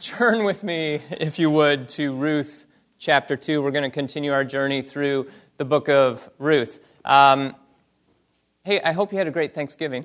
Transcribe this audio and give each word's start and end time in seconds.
turn 0.00 0.44
with 0.44 0.64
me, 0.64 1.00
if 1.10 1.38
you 1.38 1.50
would, 1.50 1.88
to 1.88 2.14
Ruth 2.14 2.66
chapter 2.98 3.36
2. 3.36 3.62
We're 3.62 3.70
going 3.70 3.84
to 3.84 3.94
continue 3.94 4.32
our 4.32 4.44
journey 4.44 4.82
through 4.82 5.28
the 5.56 5.64
book 5.64 5.88
of 5.88 6.28
Ruth. 6.38 6.84
Um, 7.04 7.54
hey, 8.64 8.80
I 8.80 8.92
hope 8.92 9.12
you 9.12 9.18
had 9.18 9.28
a 9.28 9.30
great 9.30 9.54
Thanksgiving. 9.54 10.04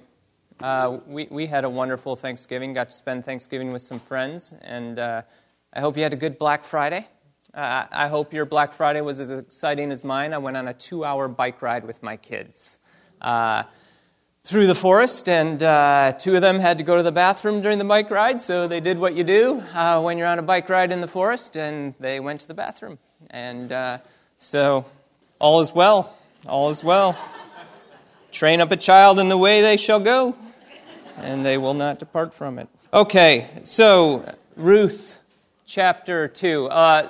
Uh, 0.61 0.99
we, 1.07 1.27
we 1.31 1.47
had 1.47 1.63
a 1.63 1.69
wonderful 1.69 2.15
Thanksgiving, 2.15 2.73
got 2.73 2.89
to 2.89 2.95
spend 2.95 3.25
Thanksgiving 3.25 3.71
with 3.71 3.81
some 3.81 3.99
friends, 3.99 4.53
and 4.61 4.99
uh, 4.99 5.21
I 5.73 5.79
hope 5.79 5.97
you 5.97 6.03
had 6.03 6.13
a 6.13 6.17
good 6.17 6.37
Black 6.37 6.65
Friday. 6.65 7.07
Uh, 7.53 7.85
I 7.91 8.09
hope 8.09 8.33
your 8.33 8.45
Black 8.45 8.73
Friday 8.73 9.01
was 9.01 9.19
as 9.19 9.31
exciting 9.31 9.91
as 9.91 10.03
mine. 10.03 10.33
I 10.33 10.37
went 10.37 10.57
on 10.57 10.67
a 10.67 10.73
two 10.73 11.03
hour 11.03 11.27
bike 11.27 11.61
ride 11.61 11.85
with 11.85 12.03
my 12.03 12.15
kids. 12.15 12.77
Through 14.49 14.65
the 14.65 14.73
forest, 14.73 15.29
and 15.29 15.61
uh, 15.61 16.13
two 16.17 16.35
of 16.35 16.41
them 16.41 16.59
had 16.59 16.79
to 16.79 16.83
go 16.83 16.97
to 16.97 17.03
the 17.03 17.11
bathroom 17.11 17.61
during 17.61 17.77
the 17.77 17.85
bike 17.85 18.09
ride, 18.09 18.41
so 18.41 18.67
they 18.67 18.79
did 18.79 18.97
what 18.97 19.13
you 19.13 19.23
do 19.23 19.63
uh, 19.75 20.01
when 20.01 20.17
you're 20.17 20.25
on 20.25 20.39
a 20.39 20.41
bike 20.41 20.67
ride 20.69 20.91
in 20.91 21.01
the 21.01 21.07
forest, 21.07 21.55
and 21.55 21.93
they 21.99 22.19
went 22.19 22.41
to 22.41 22.47
the 22.47 22.55
bathroom. 22.55 22.97
And 23.29 23.71
uh, 23.71 23.99
so, 24.37 24.87
all 25.37 25.61
is 25.61 25.71
well. 25.71 26.17
All 26.47 26.71
is 26.71 26.83
well. 26.83 27.15
Train 28.31 28.59
up 28.59 28.71
a 28.71 28.75
child 28.75 29.19
in 29.19 29.29
the 29.29 29.37
way 29.37 29.61
they 29.61 29.77
shall 29.77 29.99
go, 29.99 30.35
and 31.17 31.45
they 31.45 31.59
will 31.59 31.75
not 31.75 31.99
depart 31.99 32.33
from 32.33 32.57
it. 32.57 32.67
Okay, 32.91 33.51
so 33.61 34.33
Ruth 34.55 35.19
chapter 35.67 36.27
2. 36.27 36.65
Uh, 36.69 37.09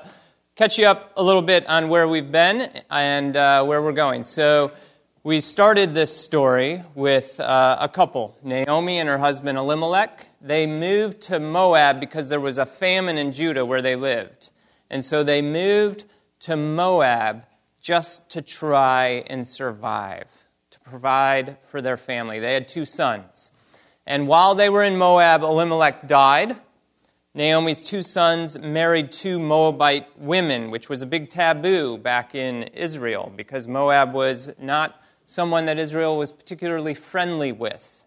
catch 0.58 0.78
you 0.78 0.88
up 0.88 1.14
a 1.16 1.24
little 1.24 1.42
bit 1.42 1.66
on 1.70 1.88
where 1.88 2.06
we've 2.06 2.34
been 2.34 2.70
and 2.92 3.38
uh, 3.38 3.64
where 3.64 3.82
we're 3.82 3.94
going. 3.94 4.26
So, 4.26 4.74
we 5.30 5.40
started 5.40 5.94
this 5.94 6.18
story 6.18 6.82
with 6.96 7.40
uh, 7.40 7.78
a 7.80 7.88
couple, 7.88 8.36
Naomi 8.42 8.98
and 8.98 9.08
her 9.08 9.20
husband 9.20 9.60
Elimelech. 9.60 10.26
They 10.42 10.66
moved 10.66 11.22
to 11.22 11.40
Moab 11.40 12.00
because 12.00 12.30
there 12.30 12.40
was 12.40 12.58
a 12.58 12.66
famine 12.66 13.20
in 13.20 13.32
Judah 13.32 13.64
where 13.64 13.84
they 13.84 13.96
lived. 13.96 14.50
And 14.90 15.06
so 15.06 15.22
they 15.22 15.44
moved 15.44 16.06
to 16.40 16.56
Moab 16.56 17.44
just 17.80 18.32
to 18.32 18.42
try 18.42 19.24
and 19.28 19.46
survive, 19.46 20.26
to 20.72 20.80
provide 20.80 21.58
for 21.62 21.80
their 21.80 21.98
family. 21.98 22.40
They 22.40 22.56
had 22.56 22.68
two 22.68 22.86
sons. 22.86 23.52
And 24.08 24.28
while 24.28 24.56
they 24.56 24.68
were 24.68 24.84
in 24.84 24.98
Moab, 24.98 25.44
Elimelech 25.44 26.08
died. 26.08 26.58
Naomi's 27.36 27.84
two 27.84 28.02
sons 28.02 28.58
married 28.58 29.12
two 29.12 29.38
Moabite 29.38 30.08
women, 30.20 30.72
which 30.72 30.90
was 30.90 31.04
a 31.04 31.06
big 31.06 31.30
taboo 31.30 32.00
back 32.00 32.34
in 32.34 32.64
Israel 32.74 33.32
because 33.36 33.68
Moab 33.68 34.16
was 34.16 34.52
not 34.60 34.99
someone 35.30 35.66
that 35.66 35.78
Israel 35.78 36.18
was 36.18 36.32
particularly 36.32 36.96
friendly 36.96 37.52
with. 37.52 38.04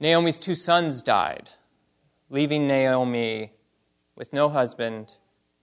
Naomi's 0.00 0.38
two 0.38 0.54
sons 0.54 1.02
died, 1.02 1.50
leaving 2.30 2.66
Naomi 2.66 3.52
with 4.16 4.32
no 4.32 4.48
husband, 4.48 5.12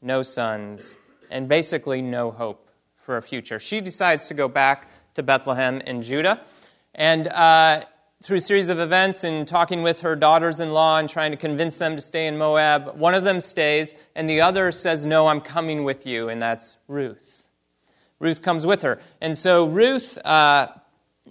no 0.04 0.22
sons, 0.22 0.96
and 1.32 1.50
basically 1.50 2.04
no 2.04 2.30
hope 2.30 2.70
for 3.02 3.18
a 3.18 3.22
future. 3.24 3.60
She 3.60 3.82
decides 3.82 4.28
to 4.28 4.36
go 4.36 4.48
back 4.48 4.92
to 5.16 5.24
Bethlehem 5.24 5.82
in 5.82 6.04
Judah. 6.04 6.40
And 6.94 7.28
uh, 7.28 7.86
through 8.22 8.38
a 8.38 8.42
series 8.42 8.70
of 8.70 8.78
events 8.78 9.24
and 9.24 9.48
talking 9.48 9.82
with 9.82 10.02
her 10.02 10.16
daughters 10.16 10.60
in 10.60 10.72
law 10.72 11.00
and 11.00 11.10
trying 11.10 11.32
to 11.32 11.38
convince 11.38 11.78
them 11.78 11.96
to 11.96 12.02
stay 12.02 12.28
in 12.28 12.38
Moab, 12.38 12.96
one 12.96 13.16
of 13.16 13.24
them 13.24 13.42
stays, 13.42 13.96
and 14.14 14.30
the 14.30 14.42
other 14.42 14.72
says, 14.72 15.04
No, 15.04 15.30
I'm 15.30 15.42
coming 15.42 15.84
with 15.84 16.06
you, 16.06 16.30
and 16.30 16.40
that's 16.40 16.78
Ruth. 16.88 17.25
Ruth 18.20 18.42
comes 18.42 18.66
with 18.66 18.82
her. 18.82 19.00
And 19.22 19.38
so 19.38 19.66
Ruth 19.66 20.18
uh, 20.26 20.68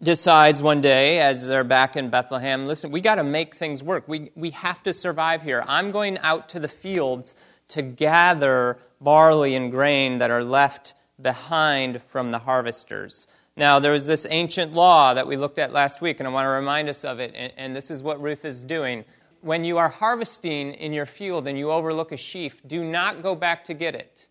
decides 0.03 0.61
one 0.61 0.81
day, 0.81 1.21
as 1.21 1.47
they're 1.47 1.65
back 1.65 1.97
in 1.97 2.11
Bethlehem, 2.11 2.67
listen, 2.67 2.91
we 2.91 3.01
got 3.01 3.17
to 3.17 3.25
make 3.25 3.55
things 3.55 3.83
work. 3.83 4.07
We, 4.07 4.31
we 4.35 4.51
have 4.51 4.83
to 4.83 4.93
survive 4.93 5.43
here. 5.43 5.65
I'm 5.67 5.91
going 5.91 6.19
out 6.19 6.49
to 6.51 6.61
the 6.61 6.69
fields 6.69 7.35
to 7.69 7.83
gather 7.83 8.79
barley 9.01 9.55
and 9.55 9.71
grain 9.71 10.19
that 10.19 10.31
are 10.31 10.45
left 10.45 10.95
behind 11.21 12.03
from 12.03 12.33
the 12.33 12.41
harvesters. 12.41 13.27
Now, 13.57 13.79
there 13.79 13.93
was 13.93 14.07
this 14.07 14.27
ancient 14.29 14.73
law 14.73 15.15
that 15.15 15.27
we 15.27 15.37
looked 15.37 15.59
at 15.59 15.73
last 15.73 16.01
week, 16.01 16.19
and 16.19 16.27
I 16.29 16.33
want 16.33 16.45
to 16.45 16.51
remind 16.51 16.89
us 16.89 17.05
of 17.05 17.21
it, 17.21 17.33
and, 17.37 17.53
and 17.57 17.77
this 17.77 17.91
is 17.91 18.03
what 18.03 18.21
Ruth 18.21 18.45
is 18.45 18.63
doing. 18.63 19.05
When 19.41 19.65
you 19.65 19.79
are 19.79 19.89
harvesting 19.89 20.75
in 20.75 20.93
your 20.93 21.07
field 21.07 21.47
and 21.47 21.57
you 21.57 21.71
overlook 21.71 22.11
a 22.11 22.17
sheaf, 22.17 22.61
do 22.67 22.83
not 22.83 23.23
go 23.23 23.35
back 23.35 23.65
to 23.67 23.75
get 23.75 23.95
it. 23.95 24.27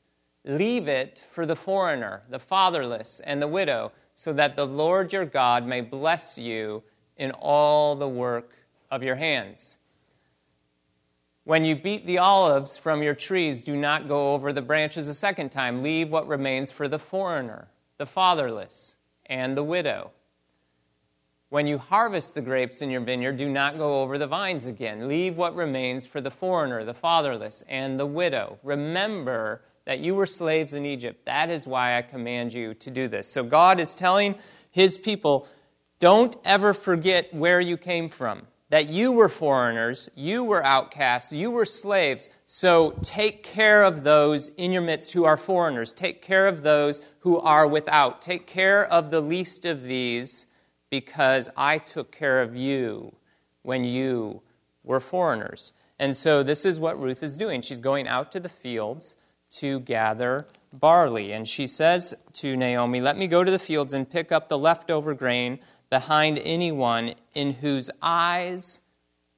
Leave 0.45 0.87
it 0.87 1.21
for 1.29 1.45
the 1.45 1.55
foreigner, 1.55 2.23
the 2.29 2.39
fatherless, 2.39 3.21
and 3.21 3.41
the 3.41 3.47
widow, 3.47 3.91
so 4.13 4.33
that 4.33 4.55
the 4.55 4.67
Lord 4.67 5.13
your 5.13 5.25
God 5.25 5.65
may 5.65 5.81
bless 5.81 6.37
you 6.37 6.83
in 7.17 7.31
all 7.31 7.95
the 7.95 8.09
work 8.09 8.51
of 8.91 9.03
your 9.03 9.15
hands. 9.15 9.77
When 11.45 11.65
you 11.65 11.75
beat 11.75 12.05
the 12.05 12.19
olives 12.19 12.77
from 12.77 13.03
your 13.03 13.15
trees, 13.15 13.63
do 13.63 13.75
not 13.75 14.07
go 14.07 14.33
over 14.33 14.53
the 14.53 14.61
branches 14.61 15.07
a 15.07 15.13
second 15.13 15.51
time. 15.51 15.83
Leave 15.83 16.09
what 16.09 16.27
remains 16.27 16.71
for 16.71 16.87
the 16.87 16.99
foreigner, 16.99 17.67
the 17.97 18.05
fatherless, 18.05 18.95
and 19.25 19.57
the 19.57 19.63
widow. 19.63 20.11
When 21.49 21.67
you 21.67 21.77
harvest 21.77 22.33
the 22.33 22.41
grapes 22.41 22.81
in 22.81 22.89
your 22.89 23.01
vineyard, 23.01 23.37
do 23.37 23.49
not 23.49 23.77
go 23.77 24.01
over 24.01 24.17
the 24.17 24.25
vines 24.25 24.65
again. 24.65 25.07
Leave 25.07 25.37
what 25.37 25.55
remains 25.55 26.05
for 26.05 26.19
the 26.19 26.31
foreigner, 26.31 26.83
the 26.83 26.93
fatherless, 26.93 27.63
and 27.67 27.99
the 27.99 28.05
widow. 28.05 28.57
Remember 28.63 29.61
that 29.85 29.99
you 29.99 30.16
were 30.16 30.25
slaves 30.25 30.73
in 30.73 30.85
Egypt. 30.85 31.25
That 31.25 31.49
is 31.49 31.67
why 31.67 31.97
I 31.97 32.01
command 32.01 32.53
you 32.53 32.73
to 32.75 32.89
do 32.89 33.07
this. 33.07 33.27
So 33.27 33.44
God 33.44 33.79
is 33.79 33.95
telling 33.95 34.35
his 34.71 34.97
people, 34.97 35.47
don't 35.99 36.35
ever 36.45 36.73
forget 36.73 37.33
where 37.33 37.59
you 37.59 37.77
came 37.77 38.09
from. 38.09 38.47
That 38.69 38.89
you 38.89 39.11
were 39.11 39.29
foreigners, 39.29 40.09
you 40.16 40.44
were 40.44 40.66
outcasts, 40.66 41.31
you 41.31 41.51
were 41.51 41.66
slaves. 41.66 42.31
So 42.45 42.97
take 43.03 43.44
care 43.44 43.83
of 43.83 44.03
those 44.03 44.47
in 44.47 44.71
your 44.71 44.81
midst 44.81 45.13
who 45.13 45.25
are 45.25 45.38
foreigners. 45.38 45.94
Take 45.94 46.23
care 46.23 46.47
of 46.47 46.63
those 46.63 47.00
who 47.19 47.39
are 47.39 47.67
without. 47.67 48.19
Take 48.19 48.47
care 48.47 48.83
of 48.83 49.11
the 49.11 49.21
least 49.21 49.65
of 49.65 49.83
these 49.83 50.47
because 50.89 51.50
I 51.55 51.77
took 51.77 52.11
care 52.11 52.41
of 52.41 52.55
you 52.55 53.15
when 53.61 53.83
you 53.83 54.41
were 54.83 55.00
foreigners. 55.00 55.73
And 56.00 56.15
so 56.15 56.41
this 56.41 56.65
is 56.65 56.79
what 56.79 57.00
Ruth 57.00 57.21
is 57.21 57.38
doing. 57.38 57.61
She's 57.61 57.79
going 57.79 58.07
out 58.07 58.31
to 58.31 58.39
the 58.39 58.50
fields 58.50 59.17
to 59.57 59.79
gather 59.81 60.47
barley. 60.71 61.31
And 61.31 61.47
she 61.47 61.67
says 61.67 62.13
to 62.33 62.55
Naomi, 62.55 63.01
Let 63.01 63.17
me 63.17 63.27
go 63.27 63.43
to 63.43 63.51
the 63.51 63.59
fields 63.59 63.93
and 63.93 64.09
pick 64.09 64.31
up 64.31 64.49
the 64.49 64.57
leftover 64.57 65.13
grain 65.13 65.59
behind 65.89 66.39
anyone 66.39 67.13
in 67.33 67.51
whose 67.51 67.89
eyes 68.01 68.79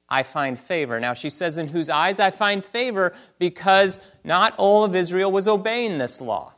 I 0.08 0.22
find 0.22 0.58
favor. 0.58 0.98
Now, 1.00 1.14
she 1.14 1.30
says, 1.30 1.58
In 1.58 1.68
whose 1.68 1.90
eyes 1.90 2.18
I 2.18 2.30
find 2.30 2.64
favor 2.64 3.14
because 3.38 4.00
not 4.24 4.54
all 4.56 4.84
of 4.84 4.94
Israel 4.94 5.30
was 5.30 5.48
obeying 5.48 5.98
this 5.98 6.20
law. 6.20 6.54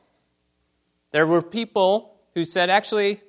There 1.11 1.27
were 1.27 1.43
people 1.43 2.17
who 2.35 2.45
said, 2.45 2.71
Actually, 2.71 3.21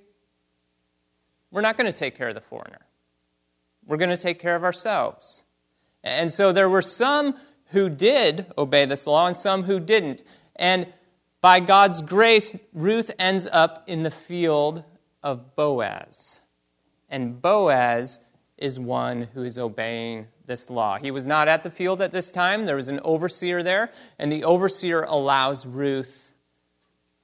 we're 1.51 1.61
not 1.61 1.77
going 1.77 1.91
to 1.91 1.97
take 1.97 2.17
care 2.17 2.29
of 2.29 2.35
the 2.35 2.41
foreigner. 2.41 2.85
We're 3.85 3.97
going 3.97 4.11
to 4.11 4.17
take 4.17 4.39
care 4.39 4.55
of 4.55 4.63
ourselves. 4.63 5.45
And 6.03 6.31
so 6.31 6.51
there 6.51 6.69
were 6.69 6.81
some 6.81 7.35
who 7.69 7.89
did 7.89 8.51
obey 8.57 8.85
this 8.85 9.07
law 9.07 9.27
and 9.27 9.37
some 9.37 9.63
who 9.63 9.79
didn't. 9.79 10.23
And 10.55 10.87
by 11.41 11.59
God's 11.59 12.01
grace, 12.01 12.57
Ruth 12.73 13.11
ends 13.17 13.47
up 13.51 13.83
in 13.87 14.03
the 14.03 14.11
field 14.11 14.83
of 15.23 15.55
Boaz. 15.55 16.41
And 17.09 17.41
Boaz 17.41 18.19
is 18.57 18.79
one 18.79 19.29
who 19.33 19.43
is 19.43 19.57
obeying 19.57 20.27
this 20.45 20.69
law. 20.69 20.97
He 20.97 21.11
was 21.11 21.27
not 21.27 21.47
at 21.47 21.63
the 21.63 21.71
field 21.71 22.01
at 22.01 22.11
this 22.11 22.31
time, 22.31 22.65
there 22.65 22.75
was 22.75 22.89
an 22.89 22.99
overseer 23.03 23.63
there, 23.63 23.91
and 24.17 24.31
the 24.31 24.43
overseer 24.43 25.03
allows 25.03 25.65
Ruth 25.65 26.33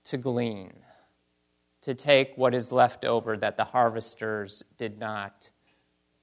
to 0.06 0.18
glean, 0.18 0.74
to 1.82 1.94
take 1.94 2.38
what 2.38 2.54
is 2.54 2.72
left 2.72 3.04
over 3.04 3.36
that 3.36 3.58
the 3.58 3.64
harvesters 3.66 4.64
did 4.78 5.00
not 5.00 5.50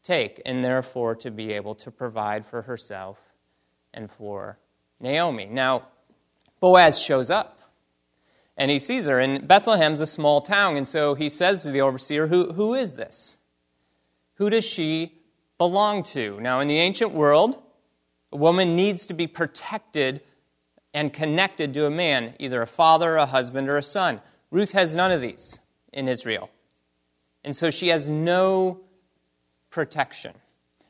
take, 0.03 0.41
and 0.47 0.65
therefore 0.65 1.15
to 1.17 1.31
be 1.31 1.53
able 1.53 1.75
to 1.75 1.91
provide 1.91 2.47
for 2.47 2.63
herself 2.63 3.32
and 3.95 4.11
for 4.11 4.59
Naomi. 5.01 5.47
Now, 5.47 5.89
Boaz 6.61 7.01
shows 7.01 7.31
up 7.31 7.59
and 8.57 8.71
he 8.71 8.79
sees 8.79 9.07
her. 9.07 9.19
And 9.19 9.47
Bethlehem's 9.49 10.01
a 10.01 10.07
small 10.07 10.41
town, 10.41 10.77
and 10.77 10.87
so 10.87 11.15
he 11.15 11.29
says 11.29 11.63
to 11.63 11.71
the 11.71 11.81
overseer, 11.81 12.29
Who, 12.29 12.53
who 12.53 12.75
is 12.75 12.97
this? 12.97 13.39
Who 14.35 14.51
does 14.51 14.65
she 14.65 15.19
belong 15.59 16.03
to? 16.05 16.41
Now, 16.41 16.61
in 16.61 16.69
the 16.69 16.79
ancient 16.79 17.13
world, 17.13 17.63
a 18.33 18.37
woman 18.37 18.77
needs 18.77 19.07
to 19.07 19.15
be 19.15 19.27
protected 19.27 20.21
and 20.95 21.13
connected 21.13 21.73
to 21.75 21.87
a 21.87 21.91
man, 21.91 22.35
either 22.39 22.63
a 22.63 22.67
father, 22.67 23.17
a 23.17 23.27
husband, 23.27 23.69
or 23.69 23.79
a 23.79 23.83
son. 23.83 24.21
Ruth 24.51 24.73
has 24.73 24.95
none 24.95 25.11
of 25.11 25.21
these 25.21 25.59
in 25.93 26.09
Israel. 26.09 26.51
And 27.45 27.57
so 27.57 27.71
she 27.71 27.89
has 27.89 28.09
no 28.09 28.81
protection. 29.71 30.35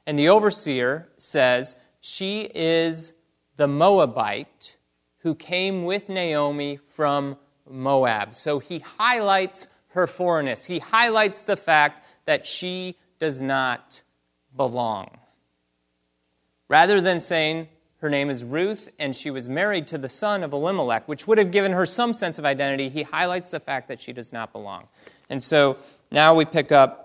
And 0.06 0.18
the 0.18 0.28
overseer 0.28 1.08
says, 1.16 1.76
she 2.02 2.50
is 2.54 3.14
the 3.56 3.68
Moabite 3.68 4.76
who 5.18 5.34
came 5.34 5.84
with 5.84 6.08
Naomi 6.10 6.76
from 6.76 7.36
Moab. 7.66 8.34
So 8.34 8.58
he 8.58 8.80
highlights 8.80 9.68
her 9.90 10.06
foreignness. 10.06 10.64
He 10.64 10.80
highlights 10.80 11.44
the 11.44 11.56
fact 11.56 12.04
that 12.26 12.44
she 12.44 12.98
does 13.20 13.40
not 13.40 14.02
belong. 14.56 15.16
Rather 16.68 17.00
than 17.00 17.20
saying 17.20 17.68
Her 18.02 18.10
name 18.10 18.30
is 18.30 18.42
Ruth, 18.42 18.90
and 18.98 19.14
she 19.14 19.30
was 19.30 19.48
married 19.48 19.86
to 19.86 19.96
the 19.96 20.08
son 20.08 20.42
of 20.42 20.52
Elimelech, 20.52 21.06
which 21.06 21.28
would 21.28 21.38
have 21.38 21.52
given 21.52 21.70
her 21.70 21.86
some 21.86 22.12
sense 22.12 22.36
of 22.36 22.44
identity. 22.44 22.88
He 22.88 23.04
highlights 23.04 23.52
the 23.52 23.60
fact 23.60 23.86
that 23.86 24.00
she 24.00 24.12
does 24.12 24.32
not 24.32 24.52
belong. 24.52 24.88
And 25.30 25.40
so 25.40 25.78
now 26.10 26.34
we 26.34 26.44
pick 26.44 26.72
up 26.72 27.01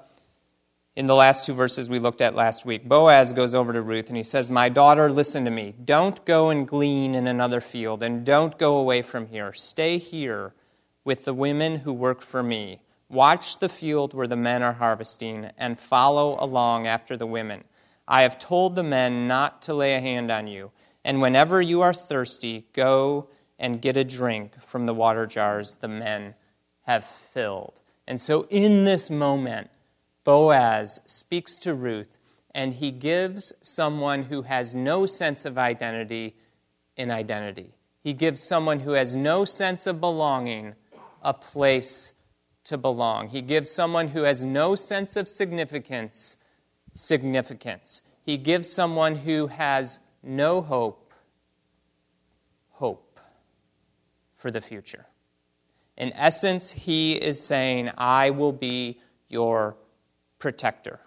in 0.98 1.06
the 1.06 1.16
last 1.16 1.46
two 1.46 1.54
verses 1.54 1.92
we 1.92 2.00
looked 2.00 2.22
at 2.22 2.34
last 2.34 2.66
week. 2.66 2.84
Boaz 2.84 3.32
goes 3.32 3.54
over 3.54 3.72
to 3.72 3.84
Ruth 3.84 4.08
and 4.08 4.18
he 4.18 4.24
says, 4.24 4.50
My 4.50 4.68
daughter, 4.68 5.12
listen 5.12 5.46
to 5.46 5.52
me. 5.52 5.76
Don't 5.86 6.26
go 6.26 6.50
and 6.50 6.68
glean 6.68 7.14
in 7.14 7.28
another 7.28 7.62
field, 7.62 8.02
and 8.02 8.26
don't 8.26 8.58
go 8.58 8.78
away 8.78 9.04
from 9.04 9.28
here. 9.28 9.54
Stay 9.54 10.00
here 10.00 10.56
with 11.06 11.24
the 11.24 11.36
women 11.36 11.78
who 11.78 11.94
work 11.94 12.22
for 12.22 12.42
me. 12.42 12.82
Watch 13.10 13.60
the 13.60 13.70
field 13.70 14.16
where 14.16 14.26
the 14.26 14.36
men 14.36 14.64
are 14.64 14.74
harvesting, 14.74 15.52
and 15.56 15.80
follow 15.80 16.36
along 16.40 16.88
after 16.88 17.16
the 17.16 17.28
women. 17.28 17.64
I 18.08 18.24
have 18.24 18.40
told 18.40 18.76
the 18.76 18.82
men 18.82 19.28
not 19.28 19.62
to 19.64 19.76
lay 19.76 19.94
a 19.94 20.02
hand 20.02 20.32
on 20.32 20.48
you. 20.48 20.72
And 21.06 21.22
whenever 21.22 21.62
you 21.62 21.82
are 21.82 21.94
thirsty, 21.94 22.66
go 22.74 23.30
and 23.60 23.84
get 23.84 23.98
a 23.98 24.04
drink 24.04 24.60
from 24.64 24.88
the 24.88 24.96
water 24.96 25.28
jars 25.28 25.76
the 25.76 25.88
men 25.88 26.34
have 26.82 27.06
filled. 27.06 27.82
And 28.08 28.20
so, 28.20 28.48
in 28.50 28.84
this 28.84 29.12
moment, 29.12 29.70
Boaz 30.28 31.00
speaks 31.06 31.58
to 31.60 31.74
Ruth, 31.74 32.18
and 32.54 32.74
he 32.74 32.92
gives 32.92 33.54
someone 33.62 34.24
who 34.24 34.42
has 34.42 34.76
no 34.76 35.06
sense 35.06 35.46
of 35.46 35.58
identity 35.58 36.36
an 36.98 37.12
identity. 37.12 37.76
He 38.02 38.12
gives 38.12 38.44
someone 38.44 38.82
who 38.82 38.92
has 38.92 39.16
no 39.16 39.46
sense 39.46 39.88
of 39.88 40.02
belonging 40.02 40.76
a 41.22 41.34
place 41.34 42.12
to 42.66 42.78
belong. 42.78 43.30
He 43.30 43.42
gives 43.42 43.72
someone 43.72 44.10
who 44.10 44.24
has 44.24 44.44
no 44.44 44.76
sense 44.76 45.16
of 45.16 45.30
significance 45.30 46.36
significance. 46.94 48.02
He 48.26 48.36
gives 48.36 48.70
someone 48.70 49.16
who 49.16 49.48
has 49.48 50.00
no 50.22 50.62
hope, 50.62 51.14
hope 52.72 53.18
for 54.36 54.52
the 54.52 54.60
future. 54.60 55.06
In 55.96 56.12
essence, 56.12 56.72
he 56.72 57.14
is 57.14 57.42
saying, 57.42 57.92
I 57.98 58.32
will 58.32 58.52
be 58.52 59.00
your 59.30 59.78
protector. 60.40 61.00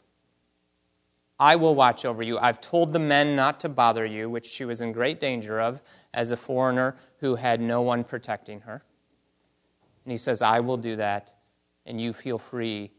I 1.38 1.56
will 1.56 1.75
watch 1.75 2.05
over 2.05 2.23
you. 2.23 2.38
I've 2.38 2.61
told 2.61 2.93
the 2.93 2.99
men 2.99 3.35
not 3.35 3.61
to 3.61 3.69
bother 3.71 4.05
you, 4.05 4.29
which 4.29 4.47
she 4.47 4.67
was 4.67 4.82
in 4.82 4.93
great 4.93 5.21
danger 5.21 5.59
of 5.59 5.81
as 6.12 6.31
a 6.31 6.37
foreigner 6.37 6.97
who 7.21 7.37
had 7.37 7.61
no 7.61 7.81
one 7.81 8.05
protecting 8.05 8.61
her. 8.61 8.82
And 10.05 10.12
he 10.12 10.19
says, 10.19 10.43
I 10.43 10.61
will 10.61 10.77
do 10.77 10.97
that, 10.97 11.32
and 11.87 12.00
you 12.00 12.12
feel 12.12 12.38
free 12.38 12.91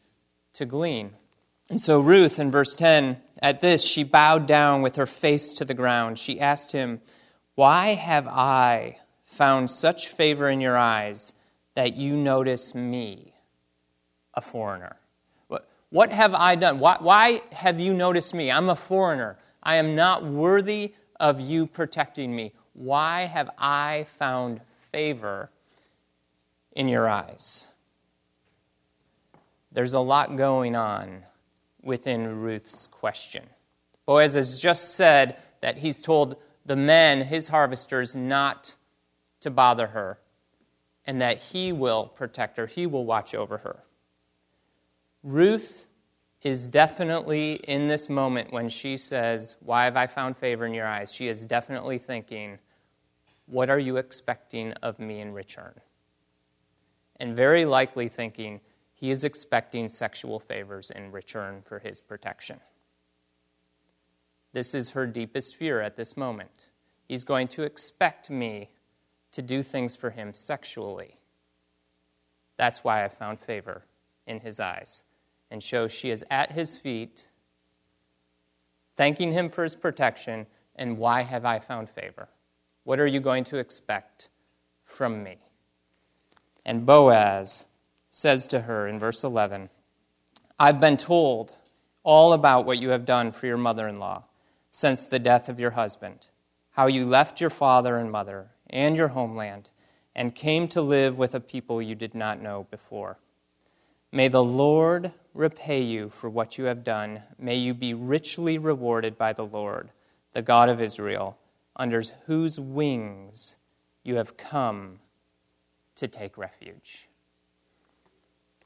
to 0.53 0.65
glean. 0.65 1.11
And 1.69 1.79
so, 1.79 1.99
Ruth, 1.99 2.39
in 2.39 2.51
verse 2.51 2.75
10, 2.75 3.21
at 3.41 3.59
this, 3.59 3.83
she 3.83 4.03
bowed 4.03 4.47
down 4.47 4.81
with 4.81 4.95
her 4.95 5.05
face 5.05 5.53
to 5.53 5.65
the 5.65 5.73
ground. 5.73 6.17
She 6.17 6.39
asked 6.39 6.71
him, 6.71 7.01
Why 7.55 7.93
have 7.93 8.27
I 8.27 8.97
found 9.25 9.69
such 9.69 10.07
favor 10.07 10.49
in 10.49 10.61
your 10.61 10.77
eyes 10.77 11.33
that 11.75 11.95
you 11.95 12.17
notice 12.17 12.75
me, 12.75 13.33
a 14.33 14.41
foreigner? 14.41 14.97
What 15.91 16.13
have 16.13 16.33
I 16.33 16.55
done? 16.55 16.79
Why, 16.79 16.97
why 16.99 17.41
have 17.51 17.79
you 17.79 17.93
noticed 17.93 18.33
me? 18.33 18.49
I'm 18.49 18.69
a 18.69 18.75
foreigner. 18.75 19.37
I 19.61 19.75
am 19.75 19.93
not 19.93 20.23
worthy 20.23 20.93
of 21.19 21.41
you 21.41 21.67
protecting 21.67 22.33
me. 22.33 22.53
Why 22.73 23.23
have 23.23 23.49
I 23.57 24.07
found 24.17 24.61
favor 24.93 25.49
in 26.71 26.87
your 26.87 27.09
eyes? 27.09 27.67
There's 29.73 29.93
a 29.93 29.99
lot 29.99 30.37
going 30.37 30.77
on 30.77 31.23
within 31.83 32.39
Ruth's 32.39 32.87
question. 32.87 33.43
Boaz 34.05 34.35
has 34.35 34.57
just 34.57 34.95
said 34.95 35.37
that 35.59 35.77
he's 35.77 36.01
told 36.01 36.37
the 36.65 36.77
men, 36.77 37.21
his 37.21 37.49
harvesters, 37.49 38.15
not 38.15 38.75
to 39.41 39.51
bother 39.51 39.87
her, 39.87 40.19
and 41.05 41.21
that 41.21 41.39
he 41.39 41.73
will 41.73 42.05
protect 42.05 42.55
her, 42.55 42.67
he 42.67 42.87
will 42.87 43.05
watch 43.05 43.35
over 43.35 43.57
her. 43.57 43.83
Ruth 45.23 45.85
is 46.41 46.67
definitely 46.67 47.53
in 47.53 47.87
this 47.87 48.09
moment 48.09 48.51
when 48.51 48.69
she 48.69 48.97
says, 48.97 49.55
Why 49.59 49.85
have 49.85 49.95
I 49.95 50.07
found 50.07 50.37
favor 50.37 50.65
in 50.65 50.73
your 50.73 50.87
eyes? 50.87 51.13
She 51.13 51.27
is 51.27 51.45
definitely 51.45 51.99
thinking, 51.99 52.57
What 53.45 53.69
are 53.69 53.79
you 53.79 53.97
expecting 53.97 54.73
of 54.81 54.99
me 54.99 55.19
in 55.19 55.33
return? 55.33 55.79
And 57.17 57.35
very 57.35 57.65
likely 57.65 58.07
thinking, 58.07 58.61
he 58.95 59.11
is 59.11 59.23
expecting 59.23 59.87
sexual 59.87 60.39
favors 60.39 60.89
in 60.89 61.11
return 61.11 61.61
for 61.61 61.79
his 61.79 62.01
protection. 62.01 62.59
This 64.53 64.73
is 64.73 64.91
her 64.91 65.05
deepest 65.05 65.55
fear 65.55 65.81
at 65.81 65.95
this 65.95 66.17
moment. 66.17 66.69
He's 67.07 67.23
going 67.23 67.47
to 67.49 67.63
expect 67.63 68.29
me 68.29 68.69
to 69.31 69.41
do 69.41 69.63
things 69.63 69.95
for 69.95 70.09
him 70.09 70.33
sexually. 70.33 71.17
That's 72.57 72.83
why 72.83 73.03
I 73.03 73.07
found 73.07 73.39
favor 73.39 73.85
in 74.27 74.39
his 74.39 74.59
eyes. 74.59 75.03
And 75.51 75.61
show 75.61 75.87
she 75.87 76.09
is 76.09 76.25
at 76.31 76.53
his 76.53 76.75
feet, 76.77 77.27
thanking 78.95 79.33
him 79.33 79.49
for 79.49 79.61
his 79.61 79.75
protection. 79.75 80.47
And 80.75 80.97
why 80.97 81.21
have 81.21 81.45
I 81.45 81.59
found 81.59 81.89
favor? 81.89 82.29
What 82.83 82.99
are 82.99 83.05
you 83.07 83.19
going 83.19 83.43
to 83.45 83.57
expect 83.57 84.29
from 84.83 85.21
me? 85.21 85.37
And 86.65 86.85
Boaz 86.85 87.65
says 88.09 88.47
to 88.47 88.61
her 88.61 88.87
in 88.87 88.97
verse 88.97 89.23
11, 89.23 89.69
I've 90.57 90.79
been 90.79 90.97
told 90.97 91.53
all 92.03 92.33
about 92.33 92.65
what 92.65 92.79
you 92.79 92.89
have 92.89 93.05
done 93.05 93.31
for 93.31 93.47
your 93.47 93.57
mother 93.57 93.87
in 93.87 93.95
law 93.95 94.23
since 94.71 95.05
the 95.05 95.19
death 95.19 95.49
of 95.49 95.59
your 95.59 95.71
husband, 95.71 96.27
how 96.71 96.87
you 96.87 97.05
left 97.05 97.41
your 97.41 97.49
father 97.49 97.97
and 97.97 98.11
mother 98.11 98.51
and 98.69 98.95
your 98.95 99.09
homeland 99.09 99.69
and 100.15 100.35
came 100.35 100.67
to 100.69 100.81
live 100.81 101.17
with 101.17 101.35
a 101.35 101.39
people 101.39 101.81
you 101.81 101.95
did 101.95 102.15
not 102.15 102.41
know 102.41 102.67
before. 102.69 103.19
May 104.11 104.27
the 104.27 104.43
Lord 104.43 105.13
repay 105.33 105.81
you 105.81 106.09
for 106.09 106.29
what 106.29 106.57
you 106.57 106.65
have 106.65 106.83
done. 106.83 107.23
May 107.39 107.55
you 107.55 107.73
be 107.73 107.93
richly 107.93 108.57
rewarded 108.57 109.17
by 109.17 109.31
the 109.31 109.45
Lord, 109.45 109.91
the 110.33 110.41
God 110.41 110.67
of 110.67 110.81
Israel, 110.81 111.37
under 111.77 112.03
whose 112.25 112.59
wings 112.59 113.55
you 114.03 114.15
have 114.15 114.35
come 114.35 114.99
to 115.95 116.07
take 116.07 116.37
refuge. 116.37 117.07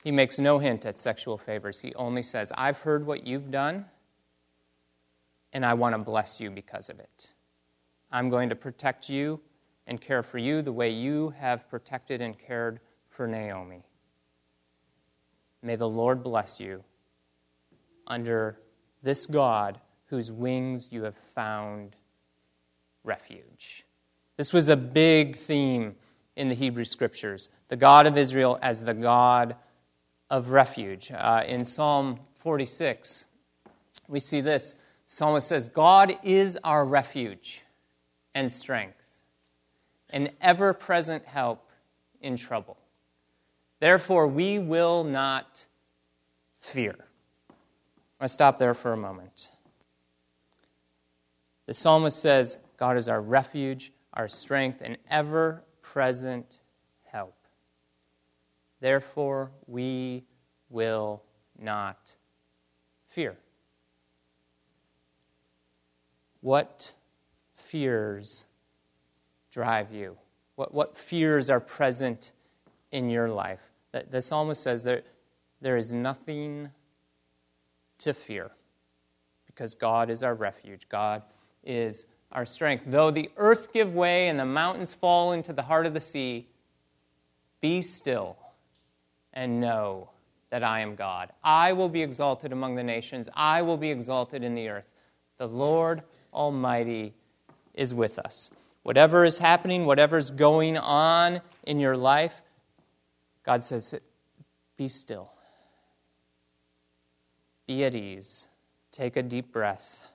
He 0.03 0.12
makes 0.12 0.39
no 0.39 0.59
hint 0.59 0.86
at 0.86 0.97
sexual 0.97 1.38
favors. 1.38 1.80
He 1.80 1.94
only 1.95 2.24
says, 2.24 2.51
I've 2.57 2.80
heard 2.80 3.06
what 3.06 3.27
you've 3.27 3.51
done, 3.51 3.86
and 5.53 5.65
I 5.65 5.75
want 5.75 5.94
to 5.94 6.00
bless 6.00 6.39
you 6.39 6.50
because 6.50 6.89
of 6.89 7.00
it. 7.00 7.33
I'm 8.12 8.30
going 8.30 8.50
to 8.50 8.56
protect 8.56 9.09
you 9.09 9.42
and 9.86 10.02
care 10.02 10.23
for 10.23 10.37
you 10.37 10.61
the 10.61 10.71
way 10.71 10.90
you 10.90 11.33
have 11.37 11.69
protected 11.69 12.21
and 12.21 12.37
cared 12.37 12.80
for 13.09 13.28
Naomi. 13.28 13.83
May 15.66 15.76
the 15.76 15.90
Lord 15.90 16.22
bless 16.22 16.60
you 16.60 16.84
under 18.06 18.60
this 19.02 19.26
God 19.26 19.80
whose 20.10 20.31
wings 20.31 20.92
you 20.92 21.06
have 21.06 21.18
found 21.34 21.95
refuge. 23.04 23.84
This 24.38 24.54
was 24.54 24.69
a 24.69 24.78
big 24.78 25.36
theme 25.36 25.95
in 26.36 26.50
the 26.50 26.56
Hebrew 26.56 26.86
Scriptures 26.86 27.50
the 27.69 27.76
God 27.76 28.06
of 28.06 28.16
Israel 28.16 28.60
as 28.62 28.86
the 28.86 28.94
God 28.94 29.56
of 30.30 30.52
refuge. 30.52 31.12
Uh, 31.12 31.42
in 31.48 31.66
Psalm 31.66 32.19
46, 32.36 33.26
we 34.07 34.19
see 34.19 34.42
this. 34.42 34.76
psalmist 35.07 35.48
says, 35.48 35.68
God 35.68 36.16
is 36.22 36.60
our 36.64 36.86
refuge 36.86 37.64
and 38.36 38.52
strength, 38.52 39.02
an 40.12 40.30
ever 40.42 40.76
present 40.76 41.26
help 41.26 41.72
in 42.22 42.38
trouble. 42.38 42.78
Therefore, 43.85 44.25
we 44.25 44.57
will 44.57 45.04
not 45.04 45.63
fear. 46.59 46.95
I 48.19 48.25
stop 48.25 48.57
there 48.57 48.73
for 48.73 48.94
a 48.94 48.97
moment. 48.97 49.51
The 51.68 51.75
psalmist 51.75 52.19
says, 52.19 52.57
God 52.77 52.97
is 52.97 53.07
our 53.07 53.21
refuge, 53.21 53.94
our 54.15 54.27
strength, 54.27 54.81
and 54.83 54.97
ever 55.07 55.63
present 55.83 56.61
help. 57.04 57.35
Therefore, 58.80 59.51
we 59.68 60.23
will 60.68 61.21
not 61.56 62.15
fear. 63.09 63.37
What 66.42 66.92
fears 67.54 68.45
drive 69.51 69.94
you? 69.94 70.18
What, 70.56 70.73
what 70.73 70.97
fears 70.97 71.51
are 71.51 71.59
present 71.59 72.31
in 72.92 73.11
your 73.11 73.27
life? 73.27 73.61
The, 73.95 74.04
the 74.09 74.21
psalmist 74.21 74.61
says 74.61 74.83
there, 74.83 75.04
there 75.61 75.78
is 75.78 75.94
nothing 75.94 76.69
to 77.99 78.14
fear 78.14 78.52
because 79.45 79.73
God 79.73 80.09
is 80.09 80.21
our 80.21 80.35
refuge. 80.35 80.90
God 80.90 81.23
is 81.64 82.06
our 82.33 82.45
strength. 82.45 82.83
Though 82.87 83.09
the 83.09 83.31
earth 83.37 83.71
give 83.71 83.95
way 83.95 84.28
and 84.28 84.37
the 84.37 84.45
mountains 84.45 84.92
fall 84.92 85.31
into 85.31 85.54
the 85.54 85.61
heart 85.61 85.85
of 85.85 85.94
the 85.94 86.02
sea, 86.02 86.49
be 87.61 87.81
still 87.81 88.35
and 89.31 89.61
know 89.61 90.09
that 90.49 90.61
I 90.61 90.81
am 90.81 90.95
God. 90.95 91.31
I 91.42 91.71
will 91.71 91.87
be 91.87 92.02
exalted 92.04 92.52
among 92.52 92.75
the 92.75 92.83
nations, 92.83 93.30
I 93.33 93.61
will 93.61 93.78
be 93.78 93.92
exalted 93.92 94.44
in 94.44 94.56
the 94.56 94.68
earth. 94.68 94.90
The 95.37 95.47
Lord 95.47 96.04
Almighty 96.33 97.14
is 97.73 97.94
with 97.94 98.19
us. 98.19 98.52
Whatever 98.83 99.23
is 99.23 99.37
happening, 99.37 99.85
whatever's 99.85 100.31
going 100.31 100.78
on 100.78 101.40
in 101.64 101.80
your 101.80 101.95
life, 101.95 102.44
God 103.45 103.64
says, 103.64 103.94
be 104.75 104.87
still. 104.87 105.31
Be 107.68 107.83
at 107.83 107.94
ease. 107.94 108.47
Take 108.92 109.16
a 109.18 109.23
deep 109.23 109.52
breath. 109.52 110.07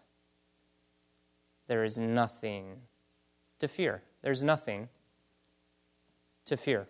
There 1.69 1.85
is 1.85 1.99
nothing 1.99 2.81
to 3.61 3.69
fear. 3.69 4.03
There's 4.23 4.43
nothing 4.43 4.89
to 6.47 6.57
fear. 6.57 6.89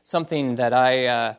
Something 0.00 0.54
that 0.54 0.72
I, 0.72 1.06
uh, 1.06 1.34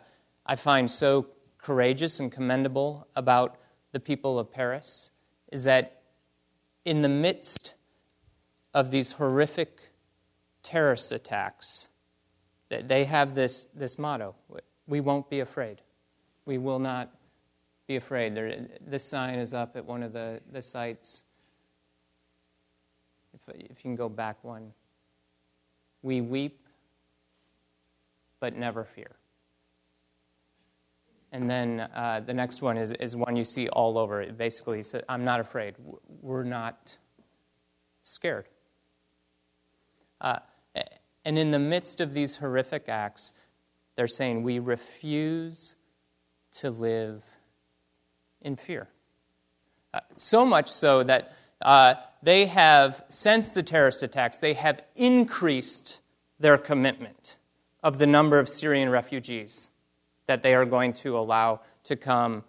I 0.45 0.55
find 0.55 0.89
so 0.89 1.27
courageous 1.57 2.19
and 2.19 2.31
commendable 2.31 3.07
about 3.15 3.57
the 3.91 3.99
people 3.99 4.37
of 4.37 4.51
Paris 4.51 5.09
is 5.51 5.63
that 5.63 6.03
in 6.85 7.01
the 7.01 7.09
midst 7.09 7.73
of 8.73 8.91
these 8.91 9.13
horrific 9.13 9.79
terrorist 10.63 11.11
attacks, 11.11 11.87
they 12.71 13.05
have 13.05 13.35
this, 13.35 13.67
this 13.75 13.99
motto 13.99 14.35
we 14.91 14.99
won't 14.99 15.29
be 15.29 15.39
afraid. 15.39 15.81
We 16.45 16.57
will 16.57 16.77
not 16.77 17.11
be 17.87 17.95
afraid. 17.95 18.35
There, 18.35 18.67
this 18.85 19.05
sign 19.05 19.39
is 19.39 19.53
up 19.53 19.77
at 19.77 19.85
one 19.85 20.03
of 20.03 20.11
the, 20.11 20.41
the 20.51 20.61
sites. 20.61 21.23
If, 23.33 23.55
if 23.55 23.69
you 23.69 23.75
can 23.81 23.95
go 23.95 24.09
back 24.09 24.43
one. 24.43 24.73
We 26.01 26.19
weep, 26.19 26.67
but 28.41 28.55
never 28.55 28.83
fear. 28.83 29.11
And 31.31 31.49
then 31.49 31.79
uh, 31.79 32.21
the 32.25 32.33
next 32.33 32.61
one 32.61 32.77
is, 32.77 32.91
is 32.91 33.15
one 33.15 33.37
you 33.37 33.45
see 33.45 33.69
all 33.69 33.97
over. 33.97 34.21
It 34.21 34.37
basically 34.37 34.83
says, 34.83 35.03
I'm 35.07 35.23
not 35.23 35.39
afraid. 35.39 35.75
We're 36.21 36.43
not 36.43 36.97
scared. 38.03 38.47
Uh, 40.19 40.39
and 41.23 41.37
in 41.37 41.51
the 41.51 41.59
midst 41.59 42.01
of 42.01 42.13
these 42.13 42.37
horrific 42.37 42.89
acts, 42.89 43.31
they're 43.95 44.07
saying, 44.07 44.43
We 44.43 44.59
refuse 44.59 45.75
to 46.53 46.71
live 46.71 47.23
in 48.41 48.55
fear. 48.55 48.87
Uh, 49.93 49.99
so 50.15 50.45
much 50.45 50.69
so 50.69 51.03
that 51.03 51.33
uh, 51.61 51.95
they 52.23 52.45
have, 52.45 53.03
since 53.07 53.51
the 53.51 53.63
terrorist 53.63 54.03
attacks, 54.03 54.39
they 54.39 54.53
have 54.53 54.81
increased 54.95 55.99
their 56.39 56.57
commitment 56.57 57.37
of 57.83 57.99
the 57.99 58.07
number 58.07 58.39
of 58.39 58.49
Syrian 58.49 58.89
refugees 58.89 59.69
that 60.27 60.43
they 60.43 60.55
are 60.55 60.65
going 60.65 60.93
to 60.93 61.17
allow 61.17 61.61
to 61.83 61.95
come 61.95 62.43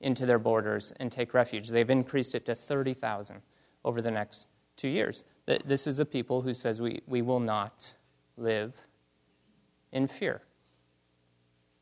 into 0.00 0.26
their 0.26 0.38
borders 0.38 0.92
and 0.98 1.10
take 1.10 1.34
refuge. 1.34 1.68
They've 1.68 1.88
increased 1.88 2.34
it 2.34 2.46
to 2.46 2.54
30,000 2.54 3.42
over 3.84 4.00
the 4.00 4.10
next 4.10 4.48
two 4.76 4.88
years. 4.88 5.24
This 5.46 5.86
is 5.86 5.98
a 5.98 6.04
people 6.04 6.42
who 6.42 6.54
says 6.54 6.80
we, 6.80 7.00
we 7.06 7.22
will 7.22 7.40
not 7.40 7.92
live 8.38 8.74
in 9.92 10.06
fear. 10.06 10.42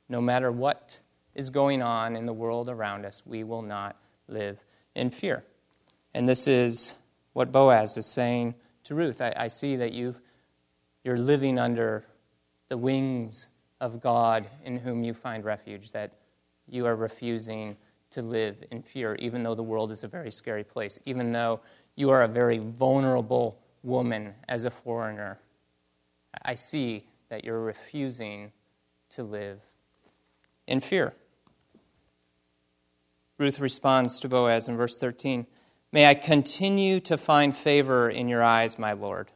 No 0.09 0.21
matter 0.21 0.51
what 0.51 0.99
is 1.35 1.51
going 1.51 1.83
on 1.83 2.17
in 2.17 2.27
the 2.27 2.33
world 2.33 2.69
around 2.69 3.05
us, 3.05 3.23
we 3.27 3.45
will 3.45 3.63
not 3.63 3.97
live 4.29 4.59
in 4.95 5.11
fear. 5.11 5.45
And 6.15 6.29
this 6.29 6.47
is 6.47 6.97
what 7.35 7.53
Boaz 7.53 7.97
is 7.97 8.07
saying 8.07 8.55
to 8.85 8.95
Ruth. 8.95 9.21
I, 9.21 9.33
I 9.37 9.49
see 9.49 9.77
that 9.77 9.93
you 9.93 10.17
you're 11.05 11.19
living 11.19 11.57
under 11.57 12.05
the 12.69 12.77
wings 12.77 13.47
of 13.81 14.01
God 14.01 14.49
in 14.65 14.77
whom 14.77 15.05
you 15.05 15.15
find 15.15 15.45
refuge, 15.45 15.93
that 15.93 16.13
you 16.69 16.85
are 16.87 16.97
refusing 16.97 17.77
to 18.11 18.23
live 18.23 18.57
in 18.73 18.83
fear, 18.83 19.15
even 19.21 19.45
though 19.45 19.55
the 19.55 19.63
world 19.63 19.93
is 19.93 20.03
a 20.03 20.09
very 20.09 20.33
scary 20.33 20.65
place, 20.65 20.99
even 21.07 21.31
though 21.31 21.61
you 21.95 22.11
are 22.11 22.23
a 22.23 22.29
very 22.29 22.59
vulnerable 22.59 23.59
woman 23.85 24.35
as 24.49 24.65
a 24.65 24.71
foreigner. 24.71 25.39
I 26.43 26.55
see 26.55 27.07
that 27.29 27.45
you're 27.45 27.61
refusing 27.61 28.53
to 29.11 29.23
live 29.23 29.61
in 30.67 30.81
fear. 30.81 31.15
Ruth 33.39 33.61
responds 33.61 34.21
to 34.21 34.29
Boaz 34.29 34.69
in 34.69 34.77
verse 34.77 34.97
13 34.97 35.47
May 35.93 36.07
I 36.07 36.15
continue 36.15 37.01
to 37.01 37.17
find 37.17 37.57
favor 37.57 38.11
in 38.11 38.29
your 38.29 38.43
eyes, 38.43 38.79
my 38.79 38.93
Lord. 38.93 39.31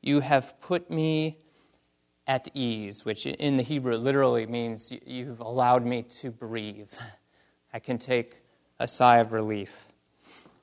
You 0.00 0.20
have 0.20 0.60
put 0.60 0.90
me 0.90 1.38
at 2.26 2.48
ease, 2.54 3.04
which 3.04 3.26
in 3.26 3.56
the 3.56 3.62
Hebrew 3.62 3.96
literally 3.96 4.46
means 4.46 4.92
you've 5.04 5.40
allowed 5.40 5.84
me 5.84 6.02
to 6.02 6.30
breathe. 6.30 6.92
I 7.72 7.78
can 7.78 7.98
take 7.98 8.42
a 8.78 8.88
sigh 8.88 9.18
of 9.18 9.32
relief 9.32 9.86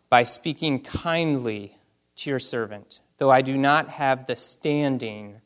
by 0.10 0.24
speaking 0.24 0.79
kindly 0.82 1.77
to 2.17 2.29
your 2.29 2.39
servant, 2.39 3.00
though 3.17 3.32
I 3.32 3.41
do 3.41 3.58
not 3.58 3.89
have 3.89 4.25
the 4.25 4.36
standing 4.36 5.41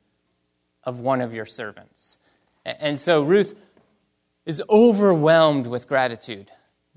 of 0.87 1.01
one 1.01 1.19
of 1.19 1.33
your 1.33 1.45
servants. 1.45 2.17
And 2.65 2.97
so 2.97 3.21
Ruth 3.21 3.55
is 4.45 4.63
overwhelmed 4.69 5.67
with 5.67 5.85
gratitude 5.85 6.49